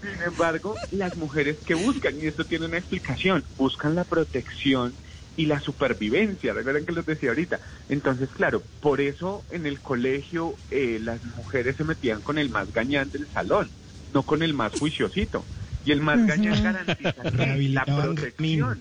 Sin 0.00 0.22
embargo, 0.22 0.74
las 0.90 1.16
mujeres 1.16 1.58
que 1.64 1.74
buscan, 1.74 2.18
y 2.20 2.26
esto 2.26 2.44
tiene 2.44 2.66
una 2.66 2.78
explicación, 2.78 3.44
buscan 3.56 3.94
la 3.94 4.04
protección 4.04 4.98
y 5.38 5.46
la 5.46 5.60
supervivencia, 5.60 6.52
recuerden 6.52 6.84
que 6.84 6.90
les 6.92 7.06
decía 7.06 7.28
ahorita. 7.30 7.60
Entonces, 7.88 8.28
claro, 8.36 8.60
por 8.80 9.00
eso 9.00 9.44
en 9.52 9.66
el 9.66 9.78
colegio 9.78 10.56
eh, 10.72 10.98
las 11.00 11.24
mujeres 11.36 11.76
se 11.76 11.84
metían 11.84 12.20
con 12.20 12.38
el 12.38 12.50
más 12.50 12.72
gañán 12.72 13.08
del 13.12 13.24
salón, 13.28 13.70
no 14.12 14.24
con 14.24 14.42
el 14.42 14.52
más 14.52 14.72
juiciosito. 14.78 15.44
Y 15.84 15.92
el 15.92 16.00
más 16.00 16.26
gañán 16.26 16.60
garantiza 16.62 17.12
que 17.12 17.68
la 17.68 17.84
protección. 17.84 18.80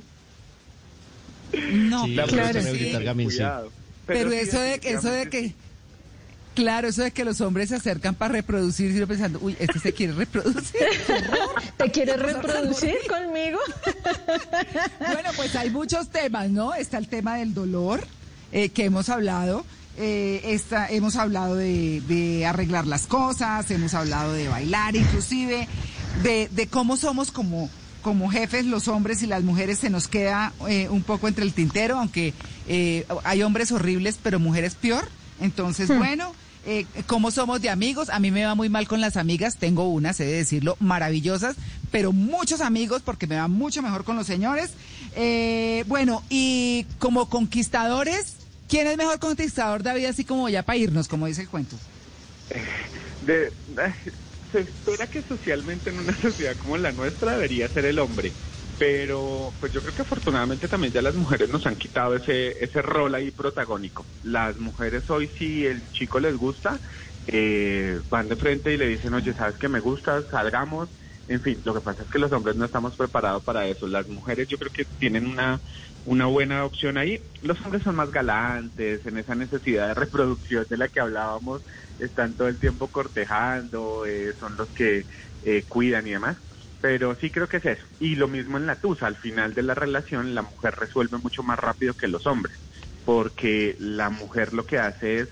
No, 1.73 2.05
Sí, 2.05 2.15
La 2.15 2.25
pero 2.25 2.37
claro. 2.41 2.61
sí. 2.61 3.23
cuidado. 3.23 3.71
Pero 4.07 4.31
eso 4.31 4.59
de 4.59 4.79
que, 4.79 4.91
eso 4.93 5.11
de 5.11 5.29
que, 5.29 5.53
claro, 6.57 6.87
eso 6.87 7.03
de 7.03 7.11
que 7.11 7.23
los 7.23 7.39
hombres 7.41 7.69
se 7.69 7.75
acercan 7.75 8.15
para 8.15 8.33
reproducirse 8.33 8.97
y 8.97 8.99
yo 8.99 9.07
pensando, 9.07 9.37
uy, 9.41 9.55
este 9.59 9.77
se 9.79 9.93
quiere 9.93 10.13
reproducir. 10.13 10.81
¿Te 11.77 11.91
quieres 11.91 12.17
reproducir 12.19 12.95
conmigo? 13.07 13.59
Bueno, 14.99 15.29
pues 15.35 15.55
hay 15.55 15.69
muchos 15.69 16.09
temas, 16.09 16.49
¿no? 16.49 16.73
Está 16.73 16.97
el 16.97 17.07
tema 17.07 17.37
del 17.37 17.53
dolor, 17.53 18.05
eh, 18.51 18.69
que 18.69 18.85
hemos 18.85 19.09
hablado. 19.09 19.65
Eh, 19.97 20.41
está- 20.45 20.89
hemos 20.89 21.15
hablado 21.15 21.55
de, 21.55 22.01
de 22.07 22.45
arreglar 22.45 22.85
las 22.87 23.05
cosas, 23.07 23.69
hemos 23.71 23.93
hablado 23.93 24.33
de 24.33 24.47
bailar, 24.47 24.95
inclusive 24.95 25.67
de, 26.23 26.49
de 26.51 26.67
cómo 26.67 26.97
somos 26.97 27.31
como, 27.31 27.69
como 28.01 28.29
jefes 28.29 28.65
los 28.65 28.87
hombres 28.87 29.21
y 29.23 29.27
las 29.27 29.43
mujeres 29.43 29.79
se 29.79 29.89
nos 29.89 30.07
queda 30.07 30.53
eh, 30.67 30.87
un 30.89 31.03
poco 31.03 31.27
entre 31.27 31.43
el 31.45 31.53
tintero, 31.53 31.97
aunque 31.99 32.33
eh, 32.67 33.05
hay 33.23 33.43
hombres 33.43 33.71
horribles, 33.71 34.17
pero 34.21 34.39
mujeres 34.39 34.75
peor. 34.75 35.07
Entonces, 35.39 35.87
bueno, 35.87 36.33
eh, 36.67 36.85
cómo 37.07 37.31
somos 37.31 37.61
de 37.61 37.69
amigos. 37.71 38.09
A 38.09 38.19
mí 38.19 38.29
me 38.29 38.45
va 38.45 38.53
muy 38.53 38.69
mal 38.69 38.87
con 38.87 39.01
las 39.01 39.17
amigas, 39.17 39.55
tengo 39.57 39.89
unas, 39.89 40.19
he 40.19 40.25
de 40.25 40.33
decirlo, 40.33 40.75
maravillosas, 40.79 41.55
pero 41.91 42.11
muchos 42.11 42.61
amigos 42.61 43.01
porque 43.03 43.25
me 43.25 43.37
va 43.37 43.47
mucho 43.47 43.81
mejor 43.81 44.03
con 44.03 44.15
los 44.15 44.27
señores. 44.27 44.71
Eh, 45.15 45.83
bueno, 45.87 46.21
y 46.29 46.85
como 46.99 47.27
conquistadores, 47.29 48.33
¿quién 48.69 48.85
es 48.87 48.97
mejor 48.97 49.17
conquistador, 49.19 49.81
David? 49.81 50.05
Así 50.05 50.23
como 50.25 50.49
ya 50.49 50.61
para 50.63 50.77
irnos, 50.77 51.07
como 51.07 51.25
dice 51.25 51.41
el 51.41 51.49
cuento. 51.49 51.75
de- 53.25 53.51
se 54.51 54.59
espera 54.61 55.07
que 55.07 55.21
socialmente 55.21 55.89
en 55.89 55.99
una 55.99 56.15
sociedad 56.21 56.55
como 56.61 56.77
la 56.77 56.91
nuestra 56.93 57.31
debería 57.33 57.67
ser 57.67 57.85
el 57.85 57.99
hombre, 57.99 58.31
pero 58.77 59.55
pues 59.59 59.71
yo 59.71 59.81
creo 59.81 59.93
que 59.93 60.01
afortunadamente 60.03 60.67
también 60.67 60.93
ya 60.93 61.01
las 61.01 61.15
mujeres 61.15 61.49
nos 61.49 61.65
han 61.65 61.75
quitado 61.77 62.15
ese 62.15 62.63
ese 62.63 62.81
rol 62.81 63.15
ahí 63.15 63.31
protagónico. 63.31 64.05
Las 64.23 64.57
mujeres 64.57 65.09
hoy 65.09 65.29
si 65.37 65.65
el 65.65 65.89
chico 65.91 66.19
les 66.19 66.35
gusta, 66.35 66.79
eh, 67.25 68.01
van 68.09 68.27
de 68.29 68.35
frente 68.37 68.73
y 68.73 68.77
le 68.77 68.87
dicen, 68.87 69.13
oye, 69.13 69.33
sabes 69.33 69.57
que 69.57 69.67
me 69.69 69.79
gusta, 69.79 70.23
salgamos. 70.31 70.89
En 71.27 71.41
fin, 71.41 71.61
lo 71.65 71.73
que 71.73 71.81
pasa 71.81 72.03
es 72.03 72.09
que 72.09 72.19
los 72.19 72.31
hombres 72.31 72.55
no 72.55 72.65
estamos 72.65 72.95
preparados 72.95 73.43
para 73.43 73.67
eso. 73.67 73.87
Las 73.87 74.07
mujeres 74.07 74.47
yo 74.47 74.57
creo 74.57 74.71
que 74.71 74.85
tienen 74.97 75.27
una 75.27 75.61
una 76.03 76.25
buena 76.27 76.63
opción 76.65 76.97
ahí. 76.97 77.19
Los 77.41 77.59
hombres 77.61 77.83
son 77.83 77.95
más 77.95 78.11
galantes, 78.11 79.05
en 79.05 79.17
esa 79.17 79.35
necesidad 79.35 79.87
de 79.89 79.93
reproducción 79.93 80.65
de 80.69 80.77
la 80.77 80.87
que 80.89 81.01
hablábamos, 81.01 81.63
están 81.97 82.35
todo 82.37 82.47
el 82.47 82.59
tiempo 82.59 82.87
cortejando, 82.89 84.05
eh, 84.05 84.33
son 84.39 84.55
los 84.57 84.71
que 84.71 85.05
eh, 85.41 85.65
cuidan 85.67 86.07
y 86.07 86.11
demás. 86.11 86.37
Pero 86.79 87.15
sí 87.19 87.31
creo 87.31 87.47
que 87.47 87.57
es 87.57 87.65
eso. 87.65 87.87
Y 87.99 88.15
lo 88.15 88.27
mismo 88.27 88.57
en 88.57 88.67
la 88.67 88.79
tusa, 88.79 89.07
al 89.07 89.17
final 89.17 89.53
de 89.53 89.63
la 89.63 89.75
relación 89.75 90.35
la 90.35 90.43
mujer 90.43 90.75
resuelve 90.75 91.17
mucho 91.17 91.43
más 91.43 91.57
rápido 91.59 91.95
que 91.95 92.07
los 92.07 92.25
hombres, 92.27 92.57
porque 93.03 93.75
la 93.79 94.09
mujer 94.09 94.53
lo 94.53 94.65
que 94.65 94.77
hace 94.79 95.21
es 95.21 95.29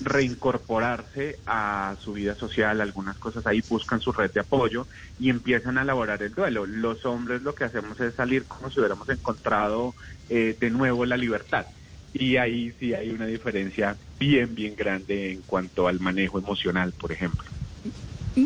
reincorporarse 0.00 1.40
a 1.46 1.96
su 2.00 2.12
vida 2.12 2.36
social, 2.36 2.80
algunas 2.80 3.18
cosas 3.18 3.46
ahí 3.46 3.62
buscan 3.68 4.00
su 4.00 4.12
red 4.12 4.30
de 4.32 4.40
apoyo 4.40 4.88
y 5.18 5.30
empiezan 5.30 5.78
a 5.78 5.82
elaborar 5.82 6.22
el 6.22 6.34
duelo. 6.34 6.66
Los 6.66 7.04
hombres 7.04 7.42
lo 7.42 7.54
que 7.54 7.64
hacemos 7.64 7.98
es 8.00 8.14
salir 8.14 8.46
como 8.46 8.70
si 8.70 8.78
hubiéramos 8.80 9.08
encontrado 9.08 9.94
eh, 10.28 10.56
de 10.60 10.70
nuevo 10.70 11.04
la 11.04 11.16
libertad. 11.16 11.66
Y 12.12 12.36
ahí 12.36 12.72
sí 12.78 12.94
hay 12.94 13.10
una 13.10 13.26
diferencia 13.26 13.98
bien, 14.18 14.54
bien 14.54 14.74
grande 14.76 15.32
en 15.32 15.42
cuanto 15.42 15.88
al 15.88 16.00
manejo 16.00 16.38
emocional, 16.38 16.94
por 16.98 17.12
ejemplo. 17.12 17.50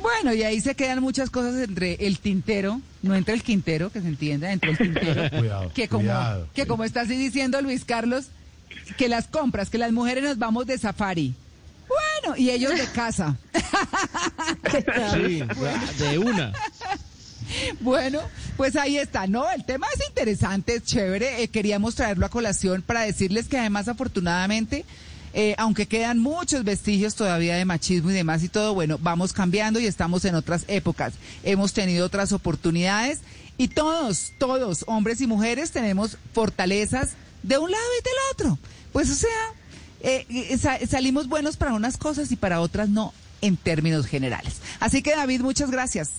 Bueno, 0.00 0.32
y 0.34 0.42
ahí 0.42 0.60
se 0.60 0.74
quedan 0.74 1.00
muchas 1.00 1.30
cosas 1.30 1.56
entre 1.62 1.94
el 2.06 2.18
tintero, 2.18 2.80
no 3.02 3.14
entre 3.14 3.34
el 3.34 3.42
quintero, 3.42 3.90
que 3.90 4.00
se 4.00 4.08
entienda, 4.08 4.52
entre 4.52 4.70
el 4.72 4.78
tintero. 4.78 5.30
Cuidado, 5.38 5.72
que 5.74 5.88
como, 5.88 6.02
cuidado. 6.04 6.48
que 6.54 6.66
como 6.66 6.84
está 6.84 7.02
así 7.02 7.16
diciendo 7.16 7.60
Luis 7.60 7.84
Carlos, 7.84 8.26
que 8.96 9.08
las 9.08 9.26
compras, 9.28 9.70
que 9.70 9.78
las 9.78 9.92
mujeres 9.92 10.24
nos 10.24 10.38
vamos 10.38 10.66
de 10.66 10.78
safari. 10.78 11.34
Bueno, 11.88 12.36
y 12.38 12.50
ellos 12.50 12.72
de 12.76 12.86
casa. 12.86 13.36
Sí, 15.12 15.42
de 15.98 16.18
una. 16.18 16.52
Bueno, 17.80 18.20
pues 18.56 18.76
ahí 18.76 18.96
está, 18.96 19.26
¿no? 19.26 19.50
El 19.50 19.64
tema 19.64 19.86
es 19.94 20.08
interesante, 20.08 20.76
es 20.76 20.84
chévere. 20.84 21.42
eh, 21.42 21.48
queríamos 21.48 21.94
traerlo 21.94 22.24
a 22.26 22.30
colación 22.30 22.82
para 22.82 23.02
decirles 23.02 23.48
que 23.48 23.58
además, 23.58 23.88
afortunadamente, 23.88 24.84
eh, 25.34 25.54
aunque 25.58 25.86
quedan 25.86 26.18
muchos 26.18 26.64
vestigios 26.64 27.14
todavía 27.14 27.56
de 27.56 27.64
machismo 27.64 28.10
y 28.10 28.14
demás 28.14 28.42
y 28.42 28.48
todo, 28.48 28.74
bueno, 28.74 28.98
vamos 29.00 29.32
cambiando 29.32 29.80
y 29.80 29.86
estamos 29.86 30.24
en 30.24 30.34
otras 30.34 30.64
épocas. 30.68 31.14
Hemos 31.42 31.72
tenido 31.72 32.06
otras 32.06 32.32
oportunidades 32.32 33.20
y 33.58 33.68
todos, 33.68 34.32
todos, 34.38 34.84
hombres 34.88 35.20
y 35.20 35.26
mujeres, 35.26 35.70
tenemos 35.72 36.16
fortalezas 36.34 37.10
de 37.42 37.58
un 37.58 37.70
lado 37.70 37.84
y 38.00 38.02
del 38.02 38.14
otro. 38.32 38.58
Pues 38.92 39.10
o 39.10 39.14
sea, 39.14 39.30
eh, 40.00 40.26
eh, 40.28 40.58
sa- 40.58 40.84
salimos 40.86 41.28
buenos 41.28 41.56
para 41.56 41.72
unas 41.74 41.96
cosas 41.96 42.30
y 42.32 42.36
para 42.36 42.60
otras 42.60 42.88
no, 42.88 43.12
en 43.40 43.56
términos 43.56 44.06
generales. 44.06 44.56
Así 44.80 45.02
que 45.02 45.12
David, 45.12 45.40
muchas 45.40 45.70
gracias. 45.70 46.10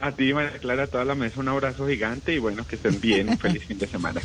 A 0.00 0.12
ti, 0.12 0.34
María 0.34 0.58
Clara, 0.58 0.82
a 0.82 0.86
toda 0.86 1.04
la 1.04 1.14
mesa, 1.14 1.40
un 1.40 1.48
abrazo 1.48 1.86
gigante 1.88 2.34
y 2.34 2.38
bueno, 2.38 2.66
que 2.66 2.76
estén 2.76 3.00
bien. 3.00 3.28
Un 3.30 3.38
feliz 3.38 3.64
fin 3.64 3.78
de 3.78 3.86
semana. 3.86 4.20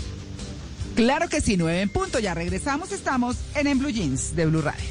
Claro 0.99 1.29
que 1.29 1.39
sí, 1.39 1.55
nueve 1.55 1.79
en 1.79 1.87
punto. 1.87 2.19
Ya 2.19 2.33
regresamos. 2.33 2.91
Estamos 2.91 3.37
en 3.55 3.67
En 3.67 3.79
Blue 3.79 3.89
Jeans 3.89 4.35
de 4.35 4.45
Blue 4.47 4.61
Radio. 4.61 4.83